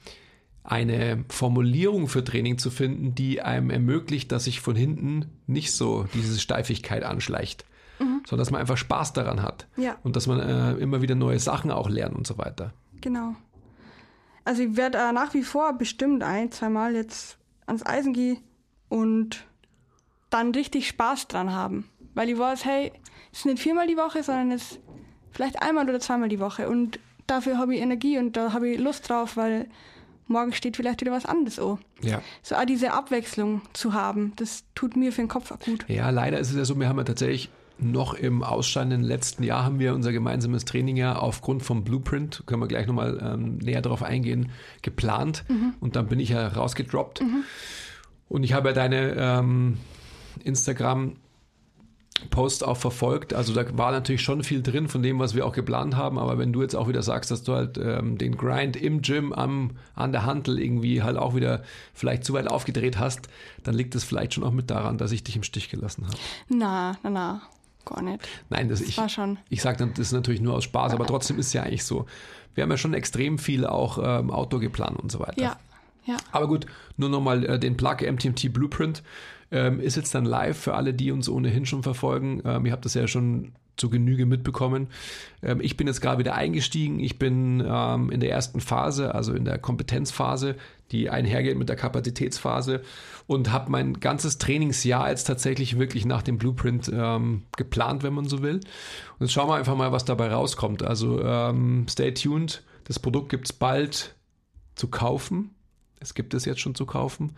[0.65, 6.07] eine Formulierung für Training zu finden, die einem ermöglicht, dass sich von hinten nicht so
[6.15, 7.65] diese Steifigkeit anschleicht,
[7.99, 9.97] sondern dass man einfach Spaß daran hat Ja.
[10.05, 12.73] und dass man äh, immer wieder neue Sachen auch lernt und so weiter.
[13.01, 13.35] Genau.
[14.45, 18.39] Also ich werde äh, nach wie vor bestimmt ein, zweimal jetzt ans Eisen gehen
[18.89, 19.45] und
[20.31, 21.89] dann richtig Spaß dran haben.
[22.15, 22.93] Weil ich weiß, hey,
[23.33, 24.79] es ist nicht viermal die Woche, sondern es
[25.33, 26.69] vielleicht einmal oder zweimal die Woche.
[26.69, 29.67] Und dafür habe ich Energie und da habe ich Lust drauf, weil
[30.29, 31.79] morgen steht vielleicht wieder was anderes an.
[32.03, 32.23] Ja.
[32.43, 35.85] So auch diese Abwechslung zu haben, das tut mir für den Kopf auch gut.
[35.89, 39.65] Ja, leider ist es ja so, wir haben ja tatsächlich noch im ausscheidenden letzten Jahr
[39.65, 43.83] haben wir unser gemeinsames Training ja aufgrund vom Blueprint, können wir gleich nochmal ähm, näher
[43.83, 44.51] darauf eingehen,
[44.83, 45.45] geplant.
[45.81, 47.23] Und dann bin ich ja rausgedroppt.
[48.29, 49.79] Und ich habe ja deine ähm,
[50.45, 51.17] Instagram
[52.31, 53.35] Post auch verfolgt.
[53.35, 56.19] Also da war natürlich schon viel drin von dem, was wir auch geplant haben.
[56.19, 59.33] Aber wenn du jetzt auch wieder sagst, dass du halt ähm, den Grind im Gym
[59.33, 61.63] am, an der Handel irgendwie halt auch wieder
[61.95, 63.29] vielleicht zu weit aufgedreht hast,
[63.65, 66.17] dann liegt es vielleicht schon auch mit daran, dass ich dich im Stich gelassen habe.
[66.49, 67.43] Na, na, na,
[67.85, 68.27] gar nicht.
[68.51, 69.39] Nein, das, ich, war schon.
[69.49, 71.85] ich sage dann, das ist natürlich nur aus Spaß, aber trotzdem ist es ja eigentlich
[71.85, 72.07] so.
[72.55, 75.41] Wir haben ja schon extrem viel auch ähm, Outdoor geplant und so weiter.
[75.41, 75.57] Ja,
[76.05, 76.17] ja.
[76.33, 79.03] Aber gut, nur nochmal äh, den Plug MTMT Blueprint
[79.53, 82.43] ähm, ist jetzt dann live für alle, die uns ohnehin schon verfolgen.
[82.45, 84.89] Ähm, ihr habt das ja schon zu Genüge mitbekommen.
[85.43, 87.01] Ähm, ich bin jetzt gerade wieder eingestiegen.
[87.01, 90.57] Ich bin ähm, in der ersten Phase, also in der Kompetenzphase,
[90.91, 92.83] die einhergeht mit der Kapazitätsphase
[93.27, 98.27] und habe mein ganzes Trainingsjahr jetzt tatsächlich wirklich nach dem Blueprint ähm, geplant, wenn man
[98.27, 98.57] so will.
[98.57, 100.83] Und jetzt schauen wir einfach mal, was dabei rauskommt.
[100.83, 102.63] Also ähm, stay tuned.
[102.85, 104.15] Das Produkt gibt es bald
[104.75, 105.51] zu kaufen.
[106.01, 107.33] Es gibt es jetzt schon zu kaufen.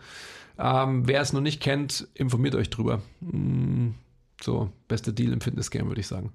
[0.57, 3.01] Ähm, wer es noch nicht kennt, informiert euch drüber.
[3.21, 3.89] Mm,
[4.41, 6.31] So, beste Deal im Fitnessgame, würde ich sagen.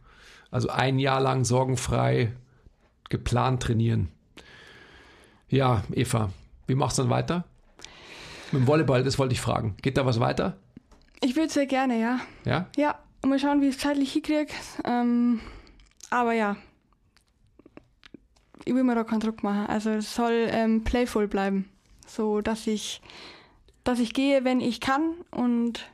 [0.51, 2.33] Also ein Jahr lang sorgenfrei
[3.09, 4.09] geplant trainieren.
[5.49, 6.31] Ja, Eva,
[6.67, 7.45] wie machst du dann weiter?
[8.53, 9.77] Mit dem Volleyball, das wollte ich fragen.
[9.83, 10.57] Geht da was weiter?
[11.23, 12.21] Ich würde sehr gerne, ja.
[12.45, 12.67] Ja?
[12.77, 14.53] Ja, mal schauen, wie ich es zeitlich hinkriege.
[14.85, 15.41] Ähm,
[16.11, 16.57] aber ja,
[18.65, 19.67] ich will mir da keinen Druck machen.
[19.67, 21.69] Also es soll ähm, playful bleiben.
[22.07, 23.01] So, dass ich,
[23.85, 25.13] dass ich gehe, wenn ich kann.
[25.31, 25.87] Und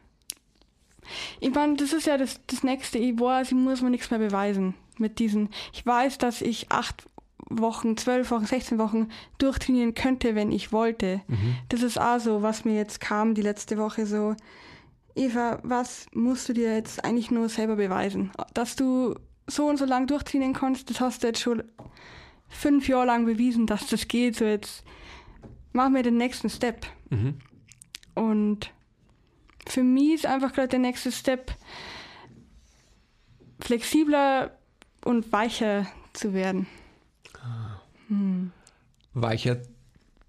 [1.40, 2.98] ich meine, das ist ja das, das Nächste.
[2.98, 5.50] Ich weiß, ich muss mir nichts mehr beweisen mit diesen.
[5.72, 7.06] Ich weiß, dass ich acht
[7.48, 11.20] Wochen, zwölf Wochen, 16 Wochen durchtrainieren könnte, wenn ich wollte.
[11.68, 14.34] Das ist auch so, was mir jetzt kam die letzte Woche so.
[15.14, 18.32] Eva, was musst du dir jetzt eigentlich nur selber beweisen?
[18.52, 19.14] Dass du
[19.46, 21.62] so und so lang durchtrainieren kannst, das hast du jetzt schon
[22.48, 24.36] fünf Jahre lang bewiesen, dass das geht.
[24.36, 24.84] So jetzt
[25.72, 26.86] mach mir den nächsten Step.
[28.16, 28.72] Und
[29.68, 31.54] für mich ist einfach gerade der nächste Step,
[33.60, 34.56] flexibler
[35.04, 36.66] und weicher zu werden.
[38.08, 38.50] Hm.
[39.14, 39.58] Weicher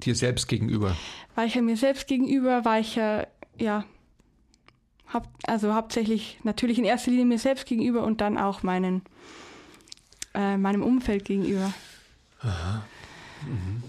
[0.03, 0.95] dir selbst gegenüber?
[1.35, 3.85] Weicher mir selbst gegenüber, weicher, ja,
[5.13, 9.01] haupt, also hauptsächlich natürlich in erster Linie mir selbst gegenüber und dann auch meinen,
[10.33, 11.73] äh, meinem Umfeld gegenüber.
[12.41, 12.83] Aha.
[13.45, 13.83] Mhm.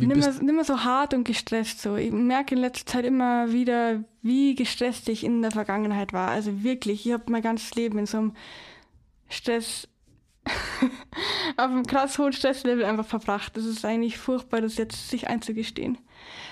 [0.00, 1.96] Nicht mehr, nicht mehr so hart und gestresst so.
[1.96, 6.30] Ich merke in letzter Zeit immer wieder, wie gestresst ich in der Vergangenheit war.
[6.30, 8.32] Also wirklich, ich habe mein ganzes Leben in so einem
[9.28, 9.88] Stress
[11.56, 13.56] auf einem krass hohen Stresslevel einfach verbracht.
[13.56, 15.98] Das ist eigentlich furchtbar, das jetzt sich einzugestehen.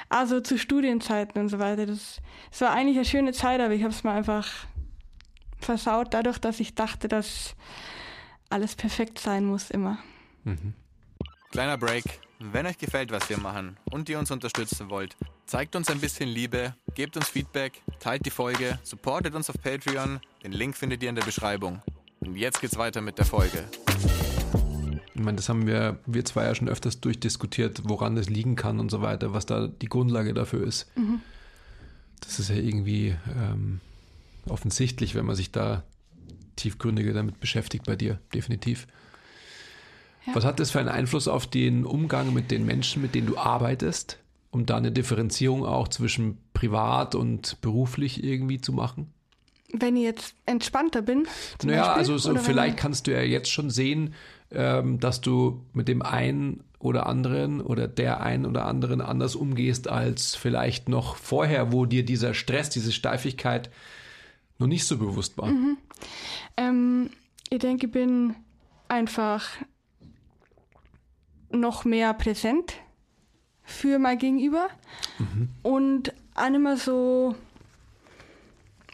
[0.08, 1.87] Also zu Studienzeiten und so weiter.
[1.87, 4.48] Das, das war eigentlich eine schöne Zeit, aber ich habe es mal einfach
[5.58, 7.54] versaut, dadurch, dass ich dachte, dass
[8.48, 9.98] alles perfekt sein muss immer.
[10.44, 10.74] Mhm.
[11.50, 12.04] Kleiner Break.
[12.40, 16.29] Wenn euch gefällt, was wir machen und ihr uns unterstützen wollt, zeigt uns ein bisschen
[16.29, 20.20] Liebe, gebt uns Feedback, teilt die Folge, supportet uns auf Patreon.
[20.44, 21.83] Den Link findet ihr in der Beschreibung.
[22.20, 23.64] Und jetzt geht's weiter mit der Folge.
[25.14, 28.79] Ich meine, das haben wir, wir zwei ja schon öfters durchdiskutiert, woran das liegen kann
[28.79, 30.96] und so weiter, was da die Grundlage dafür ist.
[30.96, 31.20] Mhm.
[32.20, 33.81] Das ist ja irgendwie ähm,
[34.48, 35.83] offensichtlich, wenn man sich da
[36.55, 38.87] tiefgründiger damit beschäftigt bei dir, definitiv.
[40.28, 40.34] Ja.
[40.34, 43.38] Was hat das für einen Einfluss auf den Umgang mit den Menschen, mit denen du
[43.38, 44.18] arbeitest,
[44.50, 49.12] um da eine Differenzierung auch zwischen privat und beruflich irgendwie zu machen?
[49.72, 51.26] Wenn ich jetzt entspannter bin.
[51.62, 54.14] Naja, Beispiel, also so vielleicht kannst du ja jetzt schon sehen,
[54.50, 59.88] ähm, dass du mit dem einen oder anderen oder der einen oder anderen anders umgehst
[59.88, 63.70] als vielleicht noch vorher, wo dir dieser Stress, diese Steifigkeit
[64.58, 65.48] noch nicht so bewusst war?
[65.48, 65.76] Mhm.
[66.56, 67.10] Ähm,
[67.50, 68.34] ich denke, ich bin
[68.88, 69.44] einfach
[71.50, 72.74] noch mehr präsent
[73.64, 74.68] für mein Gegenüber
[75.18, 75.48] mhm.
[75.62, 77.34] und auch mehr so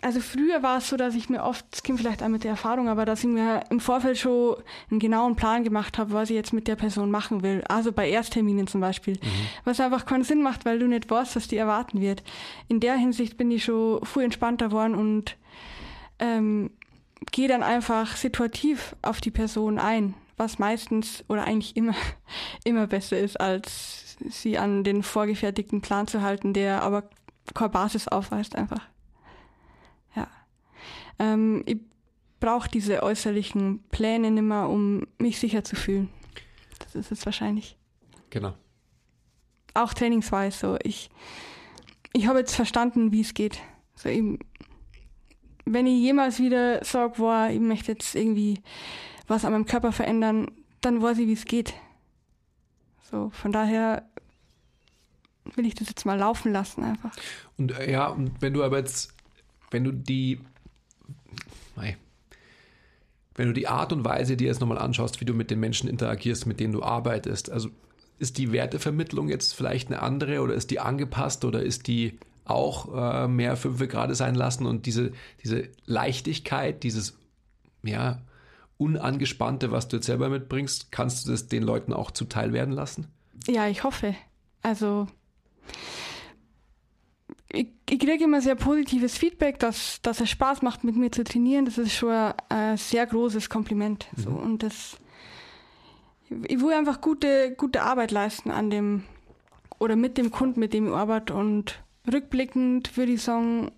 [0.04, 2.50] also früher war es so, dass ich mir oft, das kommt vielleicht auch mit der
[2.50, 4.56] Erfahrung, aber dass ich mir im Vorfeld schon
[4.90, 7.64] einen genauen Plan gemacht habe, was ich jetzt mit der Person machen will.
[7.68, 9.14] Also bei Erstterminen zum Beispiel.
[9.14, 9.46] Mhm.
[9.64, 12.22] Was einfach keinen Sinn macht, weil du nicht weißt, was die erwarten wird.
[12.68, 15.38] In der Hinsicht bin ich schon viel entspannter geworden und
[16.18, 16.70] ähm,
[17.32, 21.94] gehe dann einfach situativ auf die Person ein, was meistens oder eigentlich immer,
[22.64, 27.08] immer besser ist, als sie an den vorgefertigten Plan zu halten, der aber
[27.54, 28.88] keine Basis aufweist einfach.
[31.18, 31.78] Ähm, ich
[32.40, 36.08] brauche diese äußerlichen Pläne nicht mehr, um mich sicher zu fühlen.
[36.80, 37.76] Das ist es wahrscheinlich.
[38.30, 38.54] Genau.
[39.74, 40.78] Auch trainingsweise so.
[40.82, 41.10] Ich,
[42.12, 43.60] ich habe jetzt verstanden, wie es geht.
[43.94, 44.22] So, ich,
[45.64, 48.60] wenn ich jemals wieder sage, boah, ich möchte jetzt irgendwie
[49.26, 51.74] was an meinem Körper verändern, dann weiß ich, wie es geht.
[53.10, 54.02] So, von daher
[55.54, 57.14] will ich das jetzt mal laufen lassen einfach.
[57.58, 59.14] Und äh, ja, und wenn du aber jetzt,
[59.70, 60.40] wenn du die
[63.34, 65.88] wenn du die Art und Weise dir jetzt nochmal anschaust, wie du mit den Menschen
[65.88, 67.68] interagierst, mit denen du arbeitest, also
[68.18, 73.24] ist die Wertevermittlung jetzt vielleicht eine andere oder ist die angepasst oder ist die auch
[73.24, 77.18] äh, mehr fünf Grade sein lassen und diese, diese Leichtigkeit, dieses
[77.82, 78.20] ja,
[78.76, 83.06] Unangespannte, was du jetzt selber mitbringst, kannst du das den Leuten auch zuteil werden lassen?
[83.46, 84.14] Ja, ich hoffe.
[84.62, 85.06] Also
[87.54, 91.24] ich, ich kriege immer sehr positives Feedback, dass, dass es Spaß macht, mit mir zu
[91.24, 91.64] trainieren.
[91.64, 94.08] Das ist schon ein sehr großes Kompliment.
[94.16, 94.22] Mhm.
[94.22, 94.30] So.
[94.30, 94.96] Und das,
[96.28, 99.04] ich will einfach gute, gute Arbeit leisten an dem
[99.78, 101.34] oder mit dem Kunden, mit dem ich arbeite.
[101.34, 103.70] Und rückblickend würde ich sagen,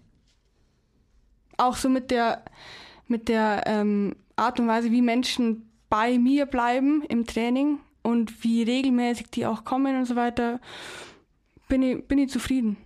[1.58, 2.44] auch so mit der,
[3.08, 8.62] mit der ähm, Art und Weise, wie Menschen bei mir bleiben im Training und wie
[8.62, 10.60] regelmäßig die auch kommen und so weiter,
[11.68, 12.76] bin ich, bin ich zufrieden.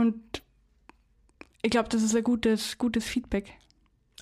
[0.00, 0.42] Und
[1.62, 3.52] ich glaube, das ist ein gutes, gutes Feedback.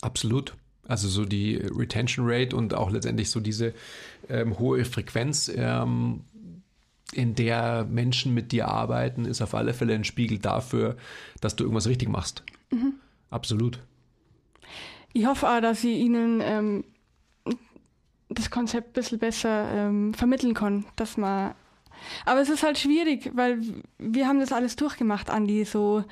[0.00, 0.54] Absolut.
[0.86, 3.74] Also so die Retention Rate und auch letztendlich so diese
[4.28, 6.24] ähm, hohe Frequenz, ähm,
[7.12, 10.96] in der Menschen mit dir arbeiten, ist auf alle Fälle ein Spiegel dafür,
[11.40, 12.42] dass du irgendwas richtig machst.
[12.70, 12.94] Mhm.
[13.30, 13.80] Absolut.
[15.12, 16.84] Ich hoffe auch, dass ich Ihnen ähm,
[18.28, 21.54] das Konzept ein bisschen besser ähm, vermitteln kann, dass man
[22.24, 23.60] aber es ist halt schwierig, weil
[23.98, 26.04] wir haben das alles durchgemacht, Andi, so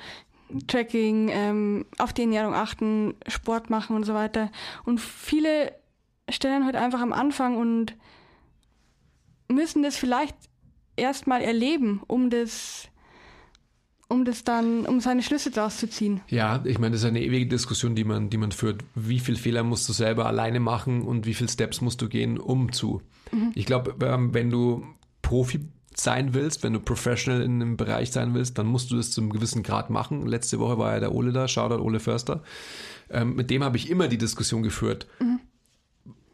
[0.67, 4.51] Tracking, ähm, auf die Ernährung achten, Sport machen und so weiter.
[4.85, 5.73] Und viele
[6.29, 7.95] stellen halt einfach am Anfang und
[9.49, 10.35] müssen das vielleicht
[10.95, 12.89] erstmal erleben, um das
[14.09, 16.21] um das dann, um seine Schlüsse daraus zu ziehen.
[16.27, 18.83] Ja, ich meine, das ist eine ewige Diskussion, die man, die man führt.
[18.95, 22.39] Wie viel Fehler musst du selber alleine machen und wie viele Steps musst du gehen,
[22.39, 23.01] um zu?
[23.31, 23.51] Mhm.
[23.55, 24.85] Ich glaube, ähm, wenn du
[25.21, 29.11] Profi sein willst, wenn du professional in einem Bereich sein willst, dann musst du das
[29.11, 30.25] zu einem gewissen Grad machen.
[30.25, 32.43] Letzte Woche war ja der Ole da, Shoutout Ole Förster.
[33.09, 35.39] Ähm, mit dem habe ich immer die Diskussion geführt, mhm.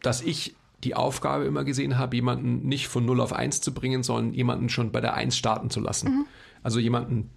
[0.02, 4.04] dass ich die Aufgabe immer gesehen habe, jemanden nicht von 0 auf 1 zu bringen,
[4.04, 6.10] sondern jemanden schon bei der 1 starten zu lassen.
[6.10, 6.26] Mhm.
[6.62, 7.30] Also jemanden,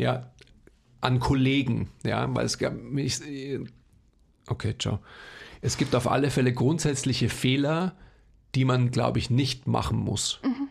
[0.00, 0.30] ja,
[1.00, 3.20] an Kollegen, ja, weil es gab, ich,
[4.48, 5.00] okay, ciao.
[5.62, 7.94] Es gibt auf alle Fälle grundsätzliche Fehler,
[8.54, 10.40] die man, glaube ich, nicht machen muss.
[10.42, 10.68] Mhm.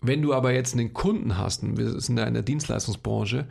[0.00, 3.48] Wenn du aber jetzt einen Kunden hast, und wir sind ja in der Dienstleistungsbranche,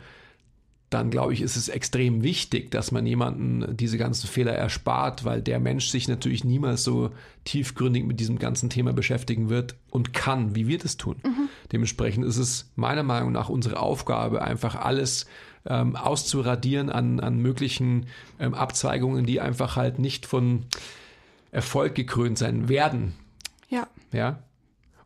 [0.90, 5.42] dann glaube ich, ist es extrem wichtig, dass man jemanden diese ganzen Fehler erspart, weil
[5.42, 7.10] der Mensch sich natürlich niemals so
[7.44, 11.16] tiefgründig mit diesem ganzen Thema beschäftigen wird und kann, wie wir das tun.
[11.22, 11.48] Mhm.
[11.72, 15.26] Dementsprechend ist es meiner Meinung nach unsere Aufgabe, einfach alles
[15.66, 18.06] ähm, auszuradieren an, an möglichen
[18.38, 20.64] ähm, Abzweigungen, die einfach halt nicht von
[21.50, 23.14] Erfolg gekrönt sein werden.
[23.68, 23.88] Ja.
[24.12, 24.42] Ja.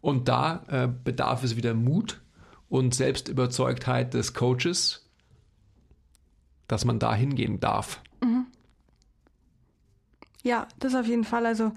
[0.00, 2.20] Und da äh, bedarf es wieder Mut
[2.68, 5.01] und Selbstüberzeugtheit des Coaches,
[6.68, 8.00] dass man da hingehen darf.
[8.22, 8.46] Mhm.
[10.42, 11.46] Ja, das auf jeden Fall.
[11.46, 11.72] Also,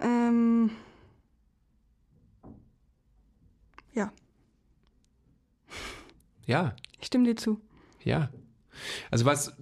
[0.00, 0.70] ähm,
[3.94, 4.12] ja.
[6.46, 6.74] Ja.
[6.98, 7.60] Ich stimme dir zu.
[8.04, 8.30] Ja.
[9.10, 9.56] Also was,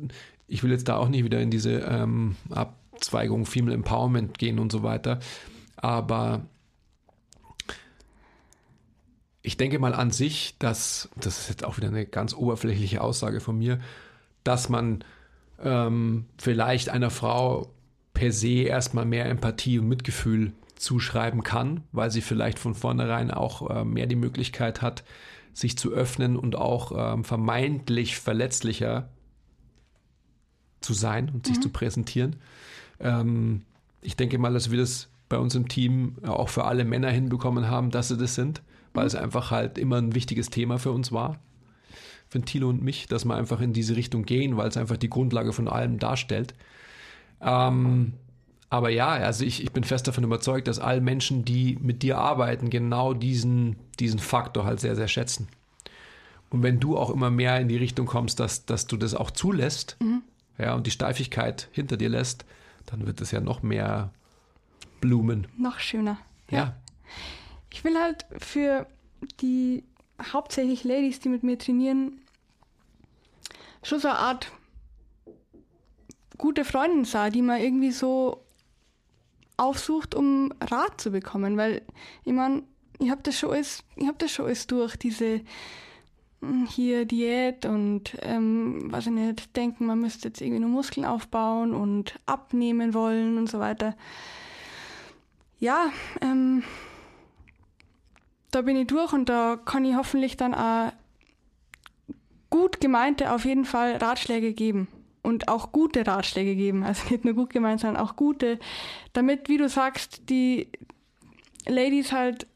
[0.46, 4.72] ich will jetzt da auch nicht wieder in diese ähm, Abzweigung Female Empowerment gehen und
[4.72, 5.20] so weiter,
[5.76, 6.46] aber
[9.42, 13.40] ich denke mal an sich, dass, das ist jetzt auch wieder eine ganz oberflächliche Aussage
[13.40, 13.80] von mir,
[14.48, 15.04] dass man
[15.62, 17.70] ähm, vielleicht einer Frau
[18.14, 23.68] per se erstmal mehr Empathie und Mitgefühl zuschreiben kann, weil sie vielleicht von vornherein auch
[23.68, 25.04] äh, mehr die Möglichkeit hat,
[25.52, 29.10] sich zu öffnen und auch ähm, vermeintlich verletzlicher
[30.80, 31.62] zu sein und sich mhm.
[31.62, 32.36] zu präsentieren.
[33.00, 33.66] Ähm,
[34.00, 37.68] ich denke mal, dass wir das bei uns im Team auch für alle Männer hinbekommen
[37.68, 38.62] haben, dass sie das sind,
[38.94, 39.08] weil mhm.
[39.08, 41.38] es einfach halt immer ein wichtiges Thema für uns war
[42.28, 45.10] für Thilo und mich, dass wir einfach in diese Richtung gehen, weil es einfach die
[45.10, 46.54] Grundlage von allem darstellt.
[47.40, 48.12] Ähm,
[48.70, 52.18] aber ja, also ich, ich bin fest davon überzeugt, dass alle Menschen, die mit dir
[52.18, 55.48] arbeiten, genau diesen, diesen Faktor halt sehr, sehr schätzen.
[56.50, 59.30] Und wenn du auch immer mehr in die Richtung kommst, dass, dass du das auch
[59.30, 60.22] zulässt, mhm.
[60.58, 62.44] ja, und die Steifigkeit hinter dir lässt,
[62.86, 64.10] dann wird es ja noch mehr
[65.00, 65.46] blumen.
[65.58, 66.18] Noch schöner.
[66.50, 66.58] Ja.
[66.58, 66.76] ja.
[67.70, 68.86] Ich will halt für
[69.40, 69.84] die
[70.32, 72.20] hauptsächlich Ladies, die mit mir trainieren,
[73.82, 74.52] schon so eine Art
[76.36, 78.42] gute Freundin sah, die man irgendwie so
[79.56, 81.56] aufsucht, um Rat zu bekommen.
[81.56, 81.82] Weil,
[82.24, 82.62] ich meine,
[82.98, 85.40] ich habe das schon alles, habe das schon alles durch, diese
[86.40, 91.04] hm, hier Diät und ähm, weiß ich nicht, denken, man müsste jetzt irgendwie nur Muskeln
[91.04, 93.96] aufbauen und abnehmen wollen und so weiter.
[95.58, 96.62] Ja, ähm,
[98.50, 100.92] da bin ich durch und da kann ich hoffentlich dann auch
[102.50, 104.88] gut gemeinte auf jeden Fall Ratschläge geben
[105.22, 106.82] und auch gute Ratschläge geben.
[106.82, 108.58] Also nicht nur gut gemeint, sondern auch gute,
[109.12, 110.68] damit, wie du sagst, die
[111.66, 112.46] Ladies halt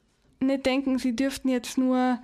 [0.40, 2.18] nicht denken, sie dürften jetzt nur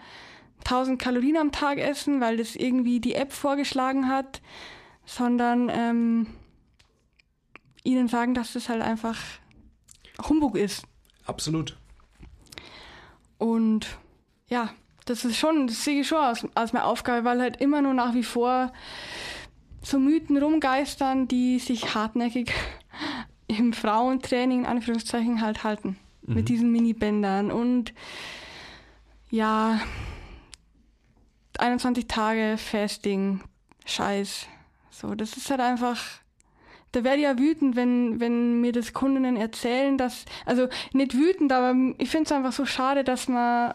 [0.60, 4.40] 1000 Kalorien am Tag essen, weil das irgendwie die App vorgeschlagen hat,
[5.04, 6.26] sondern ähm,
[7.84, 9.18] ihnen sagen, dass das halt einfach
[10.28, 10.84] Humbug ist.
[11.26, 11.77] Absolut.
[13.38, 13.86] Und
[14.48, 14.70] ja,
[15.04, 17.94] das ist schon, das sehe ich schon als, als meine Aufgabe, weil halt immer nur
[17.94, 18.72] nach wie vor
[19.82, 22.52] so Mythen rumgeistern, die sich hartnäckig
[23.46, 25.96] im Frauentraining in Anführungszeichen halt halten.
[26.22, 26.34] Mhm.
[26.34, 27.94] Mit diesen Mini-Bändern und
[29.30, 29.80] ja,
[31.58, 33.40] 21 Tage Fasting,
[33.84, 34.46] Scheiß.
[34.90, 35.98] So, das ist halt einfach
[36.92, 41.52] da werde ich ja wütend, wenn, wenn mir das Kundinnen erzählen, dass, also nicht wütend,
[41.52, 43.74] aber ich finde es einfach so schade, dass man,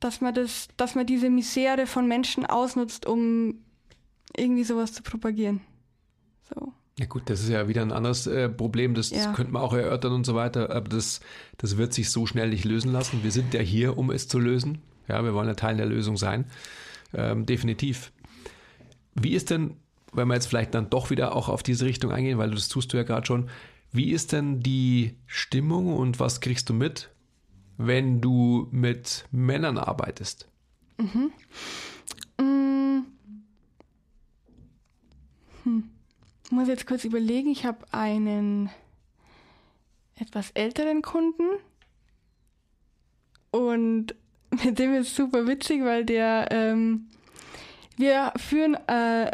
[0.00, 3.62] dass man das, dass man diese Misere von Menschen ausnutzt, um
[4.36, 5.60] irgendwie sowas zu propagieren.
[6.54, 6.72] So.
[6.98, 9.24] Ja gut, das ist ja wieder ein anderes äh, Problem, das, ja.
[9.24, 11.20] das könnte man auch erörtern und so weiter, aber das,
[11.58, 13.22] das wird sich so schnell nicht lösen lassen.
[13.22, 14.82] Wir sind ja hier, um es zu lösen.
[15.08, 16.46] Ja, wir wollen ja Teil der Lösung sein.
[17.14, 18.12] Ähm, definitiv.
[19.14, 19.76] Wie ist denn
[20.12, 22.92] wenn wir jetzt vielleicht dann doch wieder auch auf diese Richtung eingehen, weil das tust
[22.92, 23.48] du ja gerade schon,
[23.90, 27.10] wie ist denn die Stimmung und was kriegst du mit,
[27.76, 30.48] wenn du mit Männern arbeitest?
[30.98, 31.32] Mhm.
[32.38, 33.06] Mm.
[35.64, 35.90] Hm.
[36.44, 38.70] Ich muss jetzt kurz überlegen, ich habe einen
[40.16, 41.44] etwas älteren Kunden
[43.50, 44.14] und
[44.64, 47.08] mit dem ist super witzig, weil der ähm,
[47.96, 49.30] wir führen äh,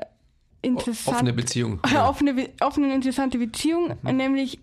[0.62, 1.16] interessant.
[1.16, 1.80] Offene Beziehung.
[1.92, 2.09] Ja.
[2.09, 4.16] Offene, offene, interessante Beziehung, mhm.
[4.16, 4.61] nämlich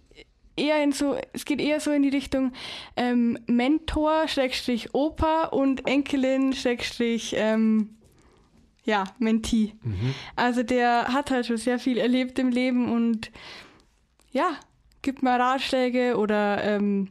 [0.55, 2.53] eher in so, es geht eher so in die Richtung
[2.95, 7.89] ähm, Mentor, Schrägstrich Opa und Enkelin, Schrägstrich, ähm,
[8.83, 9.73] ja, Mentee.
[9.83, 10.13] Mhm.
[10.35, 13.31] Also der hat halt schon sehr viel erlebt im Leben und
[14.31, 14.51] ja,
[15.01, 17.09] gibt mir Ratschläge oder ähm,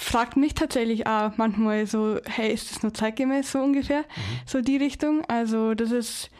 [0.00, 4.00] fragt mich tatsächlich auch manchmal so, hey, ist das nur zeitgemäß so ungefähr?
[4.00, 4.40] Mhm.
[4.46, 5.24] So die Richtung.
[5.26, 6.30] Also das ist,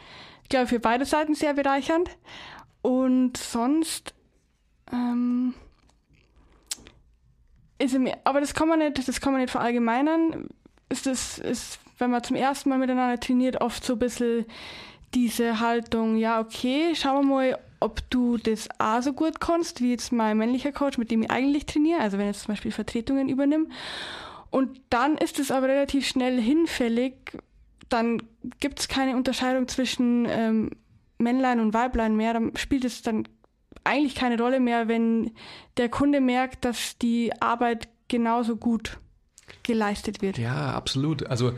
[0.43, 2.09] ich glaube, für beide Seiten sehr bereichernd.
[2.81, 4.13] Und sonst
[4.91, 5.53] ähm,
[7.77, 10.49] ist mir, aber das kann man nicht, das kann man nicht verallgemeinern.
[10.89, 14.45] Ist das, ist, wenn man zum ersten Mal miteinander trainiert, oft so ein bisschen
[15.13, 19.91] diese Haltung, ja, okay, schauen wir mal, ob du das auch so gut kannst, wie
[19.91, 23.29] jetzt mein männlicher Coach, mit dem ich eigentlich trainiere, also wenn ich zum Beispiel Vertretungen
[23.29, 23.67] übernehme.
[24.49, 27.13] Und dann ist es aber relativ schnell hinfällig.
[27.87, 28.21] Dann
[28.59, 30.71] gibt es keine Unterscheidung zwischen ähm,
[31.17, 32.33] Männlein und Weiblein mehr.
[32.33, 33.27] Dann spielt es dann
[33.83, 35.31] eigentlich keine Rolle mehr, wenn
[35.77, 38.97] der Kunde merkt, dass die Arbeit genauso gut
[39.63, 40.37] geleistet wird.
[40.37, 41.27] Ja, absolut.
[41.27, 41.53] Also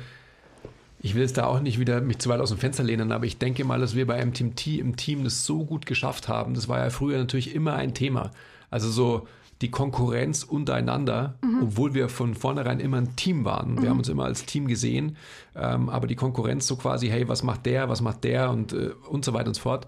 [1.04, 3.26] ich will es da auch nicht wieder mich zu weit aus dem Fenster lehnen, aber
[3.26, 6.54] ich denke mal, dass wir bei MTMT im Team das so gut geschafft haben.
[6.54, 8.32] Das war ja früher natürlich immer ein Thema.
[8.70, 9.28] Also so
[9.62, 11.64] die Konkurrenz untereinander, mhm.
[11.64, 13.78] obwohl wir von vornherein immer ein Team waren.
[13.78, 13.90] Wir mhm.
[13.90, 15.18] haben uns immer als Team gesehen,
[15.56, 18.92] ähm, aber die Konkurrenz so quasi, hey, was macht der, was macht der und, äh,
[19.10, 19.88] und so weiter und so fort,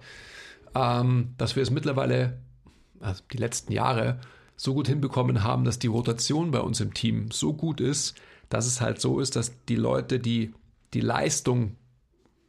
[0.74, 2.38] ähm, dass wir es mittlerweile,
[3.00, 4.18] also die letzten Jahre,
[4.56, 8.14] so gut hinbekommen haben, dass die Rotation bei uns im Team so gut ist,
[8.48, 10.52] dass es halt so ist, dass die Leute, die
[10.94, 11.76] die Leistung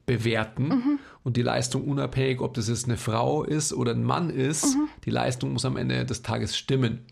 [0.05, 0.99] bewerten mhm.
[1.23, 4.87] und die Leistung unabhängig, ob das jetzt eine Frau ist oder ein Mann ist, mhm.
[5.03, 7.05] die Leistung muss am Ende des Tages stimmen.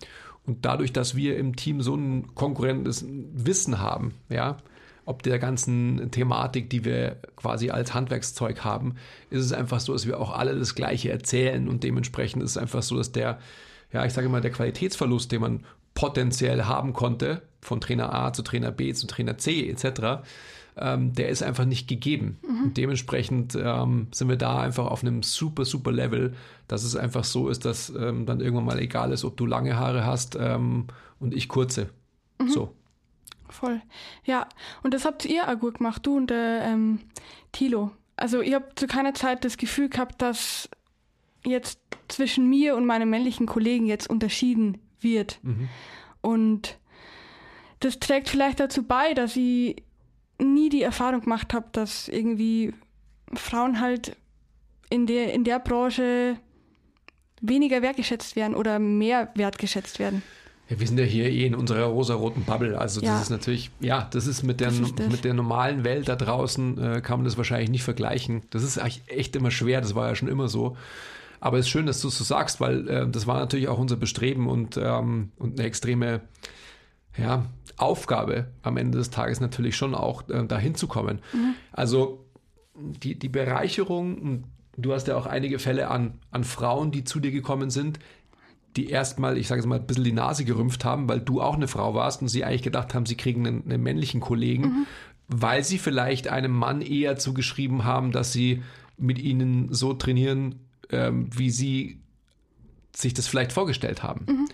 [0.46, 4.58] Und dadurch, dass wir im Team so ein konkurrentes Wissen haben, ja,
[5.06, 8.96] ob der ganzen Thematik, die wir quasi als Handwerkszeug haben,
[9.30, 12.58] ist es einfach so, dass wir auch alle das Gleiche erzählen und dementsprechend ist es
[12.58, 13.40] einfach so, dass der,
[13.92, 18.44] ja, ich sage mal, der Qualitätsverlust, den man potenziell haben konnte, von Trainer A zu
[18.44, 20.24] Trainer B zu Trainer C etc.,
[20.78, 22.38] ähm, der ist einfach nicht gegeben.
[22.48, 22.64] Mhm.
[22.64, 26.34] Und dementsprechend ähm, sind wir da einfach auf einem super, super Level,
[26.68, 29.78] dass es einfach so ist, dass ähm, dann irgendwann mal egal ist, ob du lange
[29.78, 30.88] Haare hast ähm,
[31.20, 31.90] und ich kurze.
[32.40, 32.50] Mhm.
[32.50, 32.74] So.
[33.50, 33.82] Voll.
[34.26, 34.48] Ja,
[34.82, 37.00] und das habt ihr auch gut gemacht, du und der ähm,
[37.52, 37.92] Tilo.
[38.16, 40.70] Also ich habe zu keiner Zeit das Gefühl gehabt, dass
[41.46, 45.40] jetzt zwischen mir und meinem männlichen Kollegen jetzt unterschieden wird.
[45.44, 45.70] Mhm.
[46.22, 46.78] Und
[47.80, 49.84] das trägt vielleicht dazu bei, dass ich
[50.44, 52.74] nie die Erfahrung gemacht habe, dass irgendwie
[53.34, 54.16] Frauen halt
[54.90, 56.38] in der, in der Branche
[57.42, 60.24] weniger wertgeschätzt werden oder mehr wertgeschätzt werden.
[60.70, 62.78] Ja, wir sind ja hier eh in unserer rosa-roten Bubble.
[62.78, 63.22] Also das ja.
[63.22, 67.20] ist natürlich, ja, das ist mit der, mit der normalen Welt da draußen, äh, kann
[67.20, 68.44] man das wahrscheinlich nicht vergleichen.
[68.50, 70.78] Das ist echt immer schwer, das war ja schon immer so.
[71.42, 73.78] Aber es ist schön, dass du es so sagst, weil äh, das war natürlich auch
[73.78, 76.22] unser Bestreben und, ähm, und eine extreme
[77.18, 77.46] ja,
[77.78, 81.20] Aufgabe am Ende des Tages natürlich schon auch äh, dahin zu kommen.
[81.34, 81.56] Mhm.
[81.72, 82.26] Also
[82.76, 84.46] die, die Bereicherung,
[84.78, 88.00] du hast ja auch einige Fälle an, an Frauen, die zu dir gekommen sind,
[88.76, 91.56] die erstmal, ich sage es mal, ein bisschen die Nase gerümpft haben, weil du auch
[91.56, 94.86] eine Frau warst und sie eigentlich gedacht haben, sie kriegen einen, einen männlichen Kollegen, mhm.
[95.28, 98.64] weil sie vielleicht einem Mann eher zugeschrieben haben, dass sie
[98.98, 100.56] mit ihnen so trainieren,
[100.90, 102.02] ähm, wie sie
[102.96, 104.26] sich das vielleicht vorgestellt haben.
[104.28, 104.46] Mhm.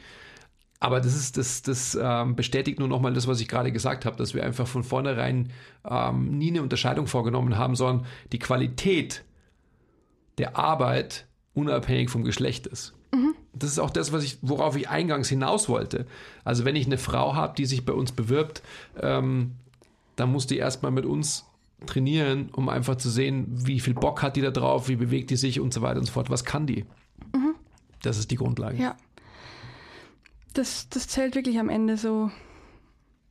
[0.79, 4.15] Aber das ist das, das ähm, bestätigt nur nochmal das, was ich gerade gesagt habe,
[4.15, 5.51] dass wir einfach von vornherein
[5.83, 9.25] ähm, nie eine Unterscheidung vorgenommen haben, sondern die Qualität
[10.37, 12.93] der Arbeit unabhängig vom Geschlecht ist.
[13.13, 13.35] Mhm.
[13.53, 16.05] Das ist auch das, was ich, worauf ich eingangs hinaus wollte.
[16.45, 18.61] Also wenn ich eine Frau habe, die sich bei uns bewirbt,
[19.01, 19.55] ähm,
[20.15, 21.45] dann muss die erstmal mit uns
[21.87, 25.35] trainieren, um einfach zu sehen, wie viel Bock hat die da drauf, wie bewegt die
[25.35, 26.29] sich und so weiter und so fort.
[26.29, 26.85] Was kann die?
[27.33, 27.55] Mhm.
[28.01, 28.81] Das ist die Grundlage.
[28.81, 28.95] Ja
[30.53, 32.31] das, das zählt wirklich am Ende so.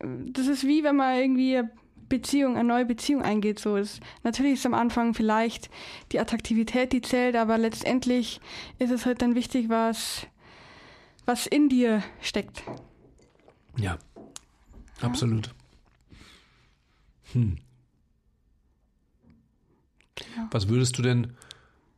[0.00, 1.70] Das ist wie wenn man irgendwie eine
[2.08, 3.58] Beziehung, eine neue Beziehung eingeht.
[3.58, 5.70] So ist, natürlich ist am Anfang vielleicht
[6.12, 8.40] die Attraktivität, die zählt, aber letztendlich
[8.78, 10.26] ist es halt dann wichtig, was,
[11.26, 12.62] was in dir steckt.
[13.76, 13.98] Ja,
[15.00, 15.54] absolut.
[17.32, 17.58] Hm.
[20.36, 20.48] Ja.
[20.50, 21.34] Was würdest du denn,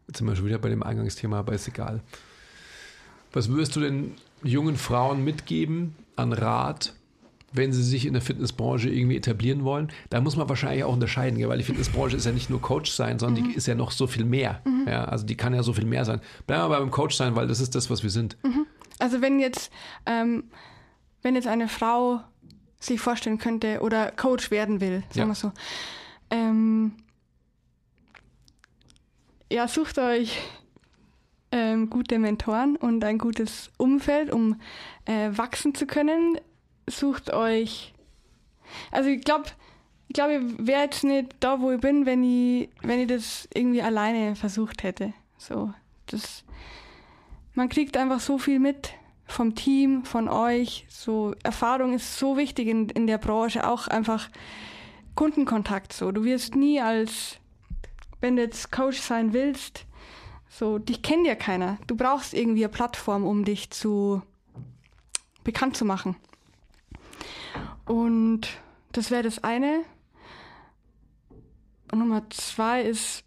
[0.07, 2.03] jetzt sind wir schon wieder bei dem Eingangsthema, aber ist egal.
[3.33, 6.95] Was würdest du denn jungen Frauen mitgeben an Rat,
[7.53, 9.91] wenn sie sich in der Fitnessbranche irgendwie etablieren wollen?
[10.09, 13.19] Da muss man wahrscheinlich auch unterscheiden, weil die Fitnessbranche ist ja nicht nur Coach sein,
[13.19, 13.49] sondern mhm.
[13.51, 14.61] die ist ja noch so viel mehr.
[14.65, 14.87] Mhm.
[14.89, 16.21] Ja, also die kann ja so viel mehr sein.
[16.47, 18.37] Bleiben wir beim Coach sein, weil das ist das, was wir sind.
[18.43, 18.67] Mhm.
[18.99, 19.71] Also wenn jetzt,
[20.07, 20.45] ähm,
[21.23, 22.21] wenn jetzt eine Frau
[22.79, 25.27] sich vorstellen könnte oder Coach werden will, sagen ja.
[25.29, 25.53] wir so,
[26.31, 26.93] ähm,
[29.53, 30.39] ja, sucht euch
[31.53, 34.61] ähm, gute Mentoren und ein gutes Umfeld, um
[35.05, 36.39] äh, wachsen zu können.
[36.87, 37.93] Sucht euch.
[38.91, 39.47] Also ich glaube,
[40.09, 43.49] ich glaube, ich wäre jetzt nicht da, wo ich bin, wenn ich, wenn ich das
[43.55, 45.13] irgendwie alleine versucht hätte.
[45.39, 45.73] So,
[46.07, 46.45] das
[47.55, 48.95] man kriegt einfach so viel mit
[49.27, 50.87] vom Team, von euch.
[50.89, 54.29] So Erfahrung ist so wichtig in, in der Branche, auch einfach
[55.15, 55.93] Kundenkontakt.
[55.93, 57.37] So, du wirst nie als,
[58.21, 59.87] wenn du jetzt Coach sein willst,
[60.51, 61.79] so dich kennt ja keiner.
[61.87, 64.21] Du brauchst irgendwie eine Plattform, um dich zu
[65.45, 66.17] bekannt zu machen.
[67.87, 68.49] Und
[68.93, 69.85] das wäre das eine.
[71.91, 73.25] Und Nummer zwei ist,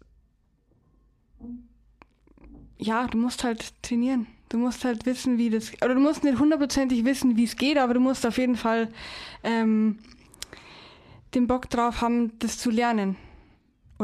[2.78, 4.26] ja, du musst halt trainieren.
[4.50, 7.78] Du musst halt wissen, wie das, oder du musst nicht hundertprozentig wissen, wie es geht,
[7.78, 8.92] aber du musst auf jeden Fall
[9.42, 9.98] ähm,
[11.34, 13.16] den Bock drauf haben, das zu lernen.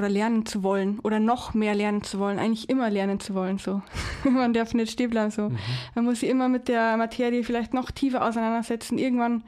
[0.01, 0.99] Oder lernen zu wollen.
[1.01, 2.39] Oder noch mehr lernen zu wollen.
[2.39, 3.83] Eigentlich immer lernen zu wollen, so.
[4.25, 5.51] Man darf nicht stehen bleiben, so.
[5.51, 5.59] Mhm.
[5.95, 8.97] Man muss sich immer mit der Materie vielleicht noch tiefer auseinandersetzen.
[8.97, 9.45] Irgendwann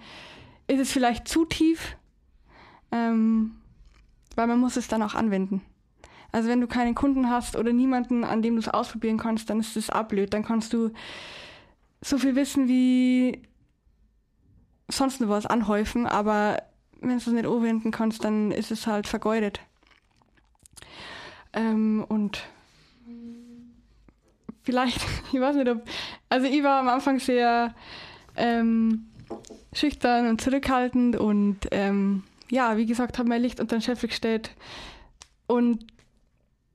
[0.66, 1.96] ist es vielleicht zu tief,
[2.90, 3.52] ähm,
[4.36, 5.62] weil man muss es dann auch anwenden.
[6.32, 9.58] Also wenn du keinen Kunden hast oder niemanden, an dem du es ausprobieren kannst, dann
[9.58, 10.34] ist das ablöd.
[10.34, 10.90] Dann kannst du
[12.02, 13.40] so viel wissen wie
[14.90, 16.62] sonst nur was anhäufen, aber
[17.00, 19.60] wenn du es nicht anwenden kannst, dann ist es halt vergeudet.
[21.52, 22.42] Ähm, und
[24.62, 25.00] vielleicht,
[25.32, 25.82] ich weiß nicht, ob,
[26.28, 27.74] also ich war am Anfang sehr
[28.36, 29.06] ähm,
[29.72, 34.54] schüchtern und zurückhaltend und ähm, ja, wie gesagt, habe mein Licht unter den Scheffel gestellt
[35.46, 35.86] und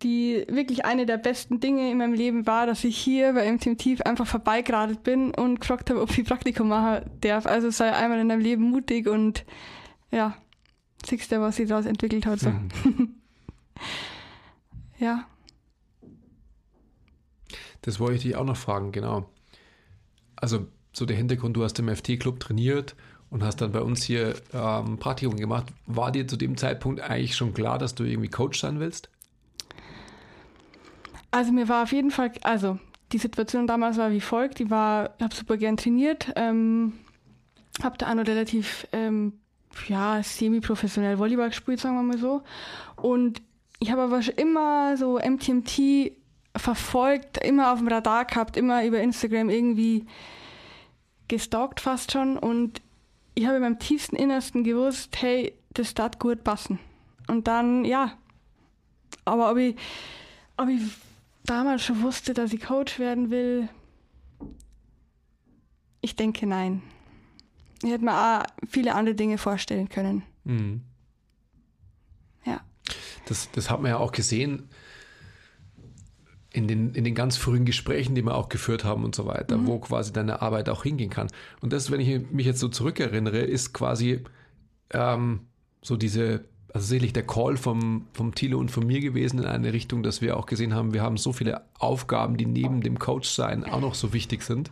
[0.04, 3.78] die wirklich eine der besten Dinge in meinem Leben war, dass ich hier bei MTM
[3.78, 7.48] Tief einfach vorbeigeradet bin und gefragt habe, ob ich Praktikum machen darf.
[7.48, 9.44] Also sei einmal in deinem Leben mutig und
[10.12, 10.36] ja,
[11.06, 12.40] siehst du, was sich daraus entwickelt hat.
[12.40, 12.50] So.
[12.50, 13.16] Mhm.
[14.98, 15.26] ja.
[17.82, 19.30] Das wollte ich dich auch noch fragen, genau.
[20.36, 22.96] Also so der Hintergrund, du hast im FT-Club trainiert
[23.30, 25.68] und hast dann bei uns hier ähm, Praktikum gemacht.
[25.86, 29.10] War dir zu dem Zeitpunkt eigentlich schon klar, dass du irgendwie Coach sein willst?
[31.32, 32.80] Also mir war auf jeden Fall, also
[33.12, 36.94] die Situation damals war wie folgt, war, ich habe super gern trainiert, ähm,
[37.84, 39.34] habe da auch noch relativ ähm,
[39.88, 42.42] ja, semi-professionell Volleyball gespielt, sagen wir mal so.
[42.96, 43.42] Und
[43.80, 46.14] ich habe aber schon immer so MTMT
[46.56, 50.06] verfolgt, immer auf dem Radar gehabt, immer über Instagram irgendwie
[51.28, 52.38] gestalkt fast schon.
[52.38, 52.82] Und
[53.36, 56.80] ich habe in meinem tiefsten Innersten gewusst, hey, das darf gut passen.
[57.28, 58.18] Und dann, ja.
[59.26, 59.76] Aber ob ich,
[60.58, 60.82] ob ich
[61.46, 63.70] damals schon wusste, dass ich Coach werden will?
[66.02, 66.82] Ich denke nein.
[67.84, 70.24] Ich hätte mir auch viele andere Dinge vorstellen können.
[70.46, 70.82] Mhm.
[73.28, 74.70] Das, das hat man ja auch gesehen
[76.52, 79.58] in den, in den ganz frühen Gesprächen, die wir auch geführt haben und so weiter,
[79.58, 79.68] mhm.
[79.68, 81.28] wo quasi deine Arbeit auch hingehen kann.
[81.62, 84.24] Und das, wenn ich mich jetzt so zurückerinnere, ist quasi
[84.92, 85.42] ähm,
[85.82, 89.74] so diese also sicherlich der Call vom, vom Thilo und von mir gewesen in eine
[89.74, 93.64] Richtung, dass wir auch gesehen haben, wir haben so viele Aufgaben, die neben dem Coach-Sein
[93.64, 94.72] auch noch so wichtig sind.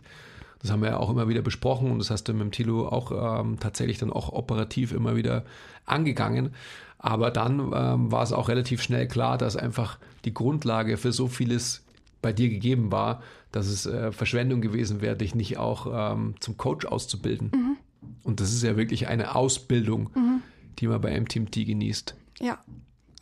[0.60, 2.88] Das haben wir ja auch immer wieder besprochen und das hast du mit dem Thilo
[2.88, 5.44] auch ähm, tatsächlich dann auch operativ immer wieder
[5.84, 6.54] angegangen.
[6.98, 11.28] Aber dann ähm, war es auch relativ schnell klar, dass einfach die Grundlage für so
[11.28, 11.84] vieles
[12.22, 13.22] bei dir gegeben war,
[13.52, 17.50] dass es äh, Verschwendung gewesen wäre, dich nicht auch ähm, zum Coach auszubilden.
[17.54, 17.76] Mhm.
[18.22, 20.10] Und das ist ja wirklich eine Ausbildung.
[20.14, 20.42] Mhm
[20.78, 22.14] die man bei MTMT genießt.
[22.40, 22.58] Ja,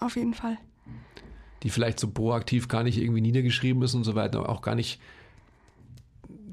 [0.00, 0.58] auf jeden Fall.
[1.62, 5.00] Die vielleicht so proaktiv gar nicht irgendwie niedergeschrieben ist und so weiter, auch gar nicht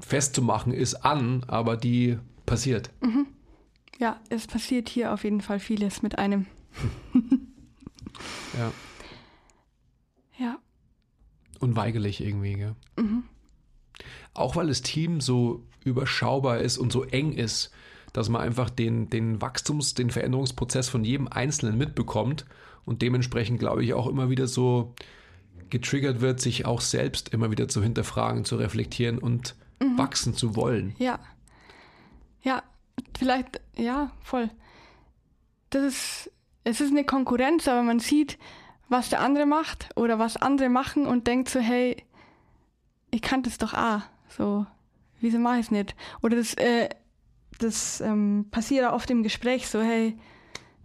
[0.00, 2.90] festzumachen ist an, aber die passiert.
[3.00, 3.26] Mhm.
[3.98, 6.46] Ja, es passiert hier auf jeden Fall vieles mit einem.
[8.58, 8.72] ja.
[10.38, 10.58] Ja.
[11.60, 12.74] Unweigerlich irgendwie, gell?
[12.96, 13.24] Mhm.
[14.34, 17.70] Auch weil das Team so überschaubar ist und so eng ist,
[18.12, 22.46] dass man einfach den, den Wachstums-, den Veränderungsprozess von jedem Einzelnen mitbekommt
[22.84, 24.94] und dementsprechend, glaube ich, auch immer wieder so
[25.70, 29.96] getriggert wird, sich auch selbst immer wieder zu hinterfragen, zu reflektieren und mhm.
[29.96, 30.94] wachsen zu wollen.
[30.98, 31.18] Ja.
[32.42, 32.62] Ja,
[33.16, 34.50] vielleicht, ja, voll.
[35.70, 36.30] Das ist,
[36.64, 38.38] es ist eine Konkurrenz, aber man sieht,
[38.88, 41.96] was der andere macht oder was andere machen und denkt so, hey,
[43.10, 44.02] ich kann das doch auch.
[44.28, 44.66] So,
[45.20, 45.96] wieso mache ich es nicht?
[46.22, 46.88] Oder das, äh,
[47.58, 50.16] das ähm, passiert oft im Gespräch so, hey,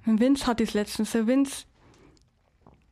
[0.06, 1.66] Vince hat das letztens, so Vince,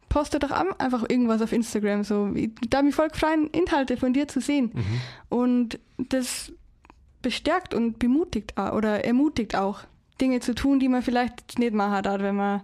[0.10, 2.30] poste doch einfach irgendwas auf Instagram, so,
[2.70, 4.72] da mich voll freuen, Inhalte von dir zu sehen.
[4.74, 5.02] Mhm.
[5.30, 6.52] Und das
[7.22, 9.82] bestärkt und bemutigt auch, oder ermutigt auch,
[10.22, 12.62] Dinge zu tun, die man vielleicht nicht machen hat, wenn man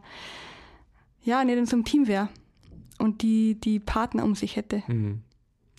[1.23, 2.29] ja nicht in so einem Team wäre
[2.97, 4.83] und die, die Partner um sich hätte.
[4.87, 5.21] Mhm.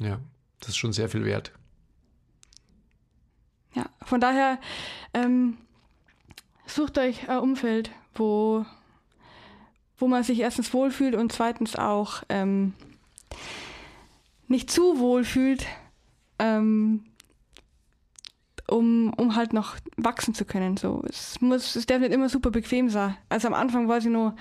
[0.00, 0.20] Ja,
[0.60, 1.52] das ist schon sehr viel wert.
[3.74, 4.58] Ja, von daher
[5.14, 5.56] ähm,
[6.66, 8.66] sucht euch ein Umfeld, wo,
[9.98, 12.74] wo man sich erstens wohlfühlt und zweitens auch ähm,
[14.48, 15.66] nicht zu wohl fühlt,
[16.38, 17.04] ähm,
[18.72, 20.76] um, um halt noch wachsen zu können.
[20.76, 21.02] So.
[21.08, 23.16] Es, muss, es darf nicht immer super bequem sein.
[23.28, 24.34] Also am Anfang war sie nur,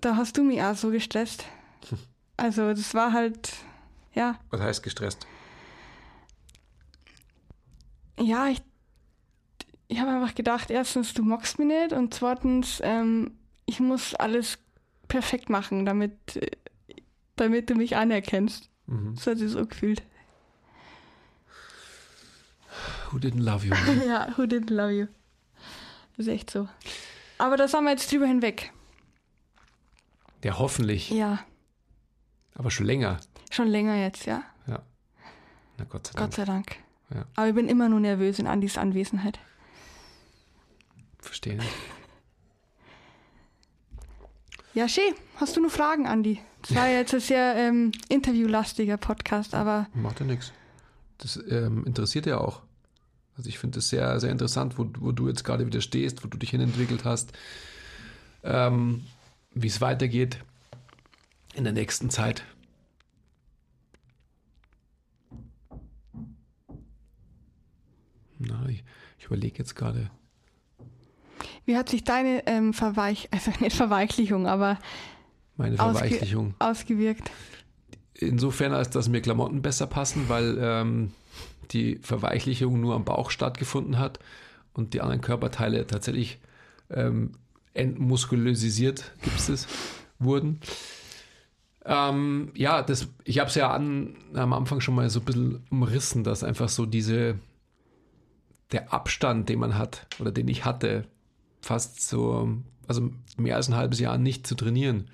[0.00, 1.44] da hast du mich auch so gestresst.
[2.36, 3.52] Also das war halt,
[4.12, 4.40] ja.
[4.50, 5.24] Was heißt gestresst?
[8.18, 8.60] Ja, ich,
[9.86, 14.58] ich habe einfach gedacht, erstens, du magst mich nicht und zweitens, ähm, ich muss alles
[15.06, 16.50] perfekt machen, damit, äh,
[17.36, 18.68] damit du mich anerkennst.
[18.86, 19.14] Mhm.
[19.14, 20.02] So hat sie so gefühlt.
[23.14, 23.72] Who didn't love you?
[24.08, 25.06] ja, who didn't love you?
[26.16, 26.68] Das ist echt so.
[27.38, 28.72] Aber da sind wir jetzt drüber hinweg.
[30.42, 31.10] Ja, hoffentlich.
[31.10, 31.38] Ja,
[32.56, 33.20] Aber schon länger.
[33.52, 34.42] schon länger jetzt, ja.
[34.66, 34.82] Ja.
[35.78, 36.26] Na Gott sei Dank.
[36.26, 36.76] Gott sei Dank.
[37.14, 37.24] Ja.
[37.36, 39.38] Aber ich bin immer nur nervös in Andis Anwesenheit.
[41.20, 41.70] Verstehe nicht.
[44.74, 45.14] Ja, schön.
[45.36, 46.40] Hast du noch Fragen, Andi?
[46.62, 50.52] Das war jetzt ein sehr ähm, interviewlastiger Podcast, aber Macht ja nichts.
[51.18, 52.62] Das ähm, interessiert ja auch.
[53.36, 56.28] Also ich finde es sehr, sehr interessant, wo, wo du jetzt gerade wieder stehst, wo
[56.28, 57.32] du dich hinentwickelt hast,
[58.44, 59.04] ähm,
[59.54, 60.38] wie es weitergeht
[61.54, 62.44] in der nächsten Zeit.
[68.38, 68.84] Na, ich,
[69.18, 70.10] ich überlege jetzt gerade.
[71.64, 74.78] wie hat sich deine ähm, Verweich, also nicht Verweichlichung, aber
[75.56, 76.54] Meine Ausge- Verweichlichung.
[76.58, 77.30] ausgewirkt?
[78.14, 81.12] Insofern, als dass mir Klamotten besser passen, weil ähm,
[81.70, 84.18] die Verweichlichung nur am Bauch stattgefunden hat
[84.72, 86.38] und die anderen Körperteile tatsächlich
[86.90, 87.32] ähm,
[87.72, 89.66] entmuskulösisiert, gibt es
[90.18, 90.60] wurden.
[91.84, 95.62] Ähm, ja, das, ich habe es ja an, am Anfang schon mal so ein bisschen
[95.70, 97.38] umrissen, dass einfach so diese,
[98.72, 101.04] der Abstand, den man hat oder den ich hatte,
[101.60, 102.56] fast so,
[102.86, 105.10] also mehr als ein halbes Jahr nicht zu trainieren.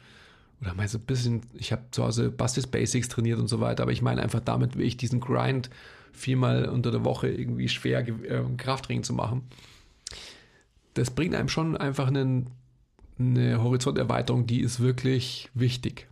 [0.61, 3.83] Oder mal so ein bisschen, ich habe zu Hause Bastis Basics trainiert und so weiter,
[3.83, 5.71] aber ich meine einfach damit, wie ich diesen Grind
[6.13, 9.43] viermal unter der Woche irgendwie schwer äh, Krafttraining zu machen.
[10.95, 12.51] Das bringt einem schon einfach einen,
[13.19, 16.09] eine Horizonterweiterung, die ist wirklich wichtig.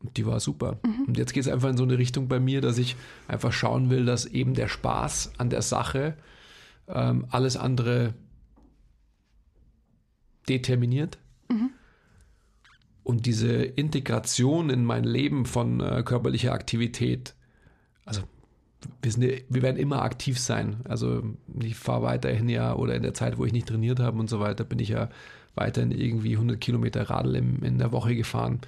[0.00, 0.78] Und die war super.
[1.06, 2.96] Und jetzt geht es einfach in so eine Richtung bei mir, dass ich
[3.28, 6.16] einfach schauen will, dass eben der Spaß an der Sache
[6.88, 8.14] ähm, alles andere
[10.48, 11.18] determiniert.
[13.02, 17.34] Und diese Integration in mein Leben von äh, körperlicher Aktivität,
[18.04, 18.22] also
[19.02, 20.76] wir, sind, wir werden immer aktiv sein.
[20.84, 21.22] Also
[21.62, 24.40] ich fahre weiterhin ja, oder in der Zeit, wo ich nicht trainiert habe und so
[24.40, 25.08] weiter, bin ich ja
[25.54, 28.60] weiterhin irgendwie 100 Kilometer Radl im, in der Woche gefahren.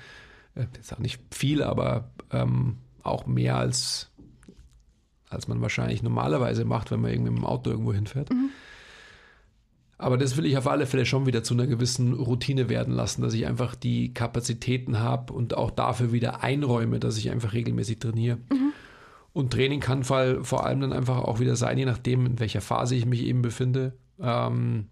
[0.54, 4.10] Äh, Jetzt auch nicht viel, aber ähm, auch mehr als,
[5.28, 8.30] als man wahrscheinlich normalerweise macht, wenn man irgendwie mit dem Auto irgendwo hinfährt.
[9.98, 13.22] Aber das will ich auf alle Fälle schon wieder zu einer gewissen Routine werden lassen,
[13.22, 18.00] dass ich einfach die Kapazitäten habe und auch dafür wieder einräume, dass ich einfach regelmäßig
[18.00, 18.38] trainiere.
[19.32, 22.60] Und Training kann vor vor allem dann einfach auch wieder sein, je nachdem, in welcher
[22.60, 24.88] Phase ich mich eben befinde, ähm,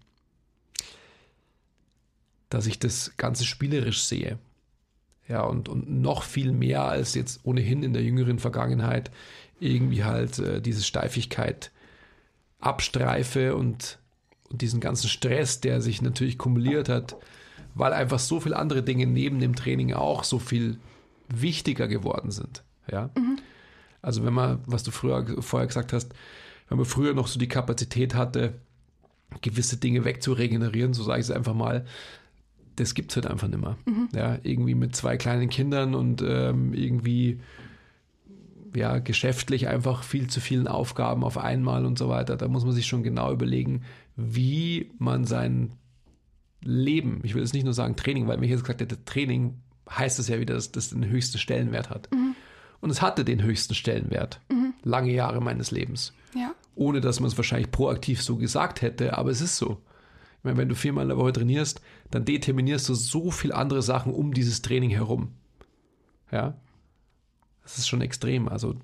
[2.49, 4.39] dass ich das Ganze spielerisch sehe.
[5.27, 9.11] Ja, und, und noch viel mehr als jetzt ohnehin in der jüngeren Vergangenheit
[9.59, 11.71] irgendwie halt äh, diese Steifigkeit
[12.59, 13.99] abstreife und,
[14.51, 17.15] und diesen ganzen Stress, der sich natürlich kumuliert hat,
[17.73, 20.77] weil einfach so viele andere Dinge neben dem Training auch so viel
[21.29, 22.63] wichtiger geworden sind.
[22.91, 23.09] Ja.
[24.01, 26.13] Also wenn man, was du früher vorher gesagt hast,
[26.67, 28.55] wenn man früher noch so die Kapazität hatte,
[29.41, 31.85] gewisse Dinge wegzuregenerieren, so sage ich es einfach mal,
[32.75, 33.77] das gibt es halt einfach nicht mehr.
[34.13, 37.39] Ja, irgendwie mit zwei kleinen Kindern und ähm, irgendwie
[38.75, 42.37] ja, geschäftlich einfach viel zu vielen Aufgaben auf einmal und so weiter.
[42.37, 43.83] Da muss man sich schon genau überlegen,
[44.15, 45.73] wie man sein
[46.63, 49.55] Leben, ich will jetzt nicht nur sagen Training, weil mir jetzt gesagt hätte, Training
[49.89, 52.09] heißt es ja wieder, dass das den höchsten Stellenwert hat.
[52.81, 54.41] Und es hatte den höchsten Stellenwert.
[54.83, 56.13] Lange Jahre meines Lebens.
[56.35, 56.53] Ja.
[56.75, 59.81] Ohne dass man es wahrscheinlich proaktiv so gesagt hätte, aber es ist so.
[60.39, 63.81] Ich meine, wenn du viermal in der Woche trainierst, dann determinierst du so viel andere
[63.81, 65.33] Sachen um dieses Training herum.
[66.31, 66.55] Ja.
[67.63, 68.47] Das ist schon extrem.
[68.47, 68.75] Also,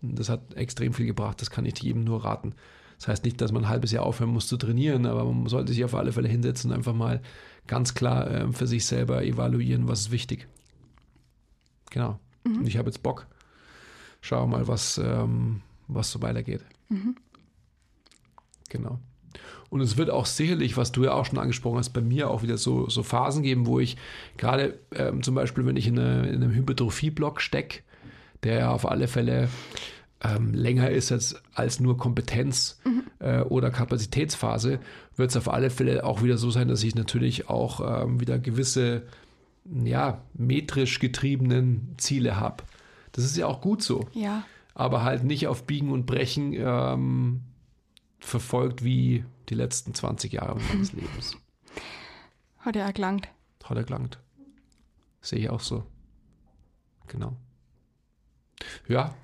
[0.00, 1.40] das hat extrem viel gebracht.
[1.40, 2.54] Das kann ich jedem nur raten.
[2.98, 5.72] Das heißt nicht, dass man ein halbes Jahr aufhören muss zu trainieren, aber man sollte
[5.72, 7.22] sich auf alle Fälle hinsetzen und einfach mal
[7.66, 10.48] ganz klar äh, für sich selber evaluieren, was ist wichtig.
[11.90, 12.18] Genau.
[12.44, 13.26] Und ich habe jetzt Bock.
[14.20, 16.64] Schau mal, was, ähm, was so weitergeht.
[18.68, 18.98] Genau.
[19.70, 22.42] Und es wird auch sicherlich, was du ja auch schon angesprochen hast, bei mir auch
[22.42, 23.96] wieder so, so Phasen geben, wo ich
[24.38, 27.80] gerade ähm, zum Beispiel, wenn ich in, eine, in einem Hypertrophie-Block stecke,
[28.42, 29.48] der ja auf alle Fälle
[30.20, 32.80] ähm, länger ist als, als nur Kompetenz
[33.20, 34.80] äh, oder Kapazitätsphase,
[35.16, 38.38] wird es auf alle Fälle auch wieder so sein, dass ich natürlich auch ähm, wieder
[38.38, 39.06] gewisse,
[39.64, 42.64] ja, metrisch getriebenen Ziele habe.
[43.12, 44.06] Das ist ja auch gut so.
[44.12, 44.44] Ja.
[44.74, 47.40] aber halt nicht auf Biegen und Brechen ähm,
[48.20, 51.36] verfolgt wie die letzten 20 Jahre meines Lebens.
[52.58, 53.28] Hat auch gelangt.
[53.64, 54.18] Hat er gelangt.
[55.20, 55.84] Sehe ich auch so.
[57.08, 57.36] Genau.
[58.88, 59.14] Ja.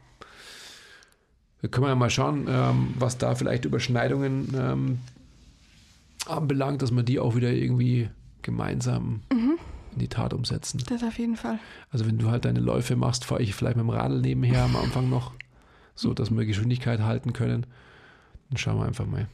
[1.63, 4.99] Da können wir ja mal schauen, ähm, was da vielleicht Überschneidungen ähm,
[6.27, 8.11] anbelangt, dass wir die auch wieder irgendwie
[8.43, 10.83] gemeinsam in die Tat umsetzen.
[10.89, 11.59] Das auf jeden Fall.
[11.91, 14.77] Also wenn du halt deine Läufe machst, fahre ich vielleicht mit dem Radl nebenher am
[14.77, 15.33] Anfang noch,
[15.95, 17.67] so dass wir Geschwindigkeit halten können.
[18.51, 19.29] Dann schauen wir einfach mal.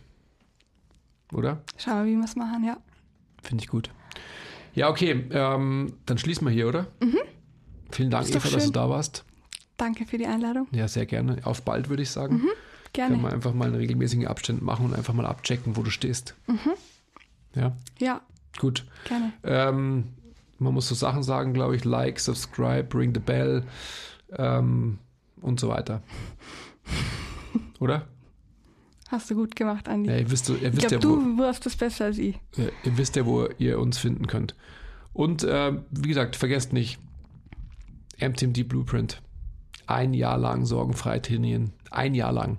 [1.33, 1.63] Oder?
[1.77, 2.77] Schauen wir, wie wir es machen, ja.
[3.43, 3.91] Finde ich gut.
[4.75, 6.87] Ja, okay, ähm, dann schließen wir hier, oder?
[7.91, 8.73] Vielen Dank, Eva, dass du schön.
[8.73, 9.25] da warst.
[9.81, 10.69] Danke für die Einladung.
[10.73, 11.39] Ja, sehr gerne.
[11.45, 12.43] Auf bald, würde ich sagen.
[12.93, 13.13] Gerne.
[13.15, 16.35] Können wir einfach mal in regelmäßigen Abständen machen und einfach mal abchecken, wo du stehst.
[17.55, 18.21] Ja, Ja,
[18.59, 18.85] gut.
[19.09, 19.33] gerne.
[19.43, 20.09] Ähm,
[20.59, 23.65] man muss so Sachen sagen, glaube ich, like, subscribe, ring the bell
[24.37, 24.99] ähm,
[25.41, 26.03] und so weiter.
[27.81, 28.07] Oder?
[29.09, 30.11] Hast du gut gemacht, Andi.
[30.11, 32.39] Ja, ihr wisst, ihr ich wisst glaube, ja, du wirst es besser als ich.
[32.57, 34.55] Ja, ihr wisst ja, wo ihr uns finden könnt.
[35.15, 36.99] Und äh, wie gesagt, vergesst nicht,
[38.21, 39.23] MTMD Blueprint.
[39.91, 41.73] Ein Jahr lang sorgenfrei trainieren.
[41.91, 42.59] Ein Jahr lang.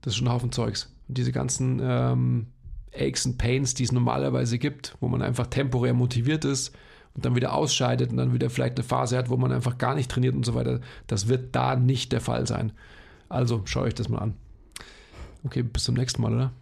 [0.00, 0.94] Das ist schon ein Haufen Zeugs.
[1.08, 2.46] Und diese ganzen ähm,
[2.92, 6.76] Aches und Pains, die es normalerweise gibt, wo man einfach temporär motiviert ist
[7.14, 9.96] und dann wieder ausscheidet und dann wieder vielleicht eine Phase hat, wo man einfach gar
[9.96, 12.72] nicht trainiert und so weiter, das wird da nicht der Fall sein.
[13.28, 14.34] Also schaut euch das mal an.
[15.44, 16.52] Okay, bis zum nächsten Mal, oder?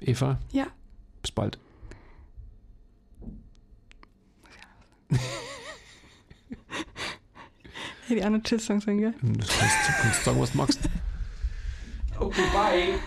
[0.00, 0.66] Eva, Ja,
[1.22, 1.58] bis bald.
[8.08, 9.14] hätte ich auch noch Tschüss sagen sollen, gell?
[9.22, 10.80] Du kannst, du kannst sagen, was du magst.
[12.18, 12.98] Okay, bye.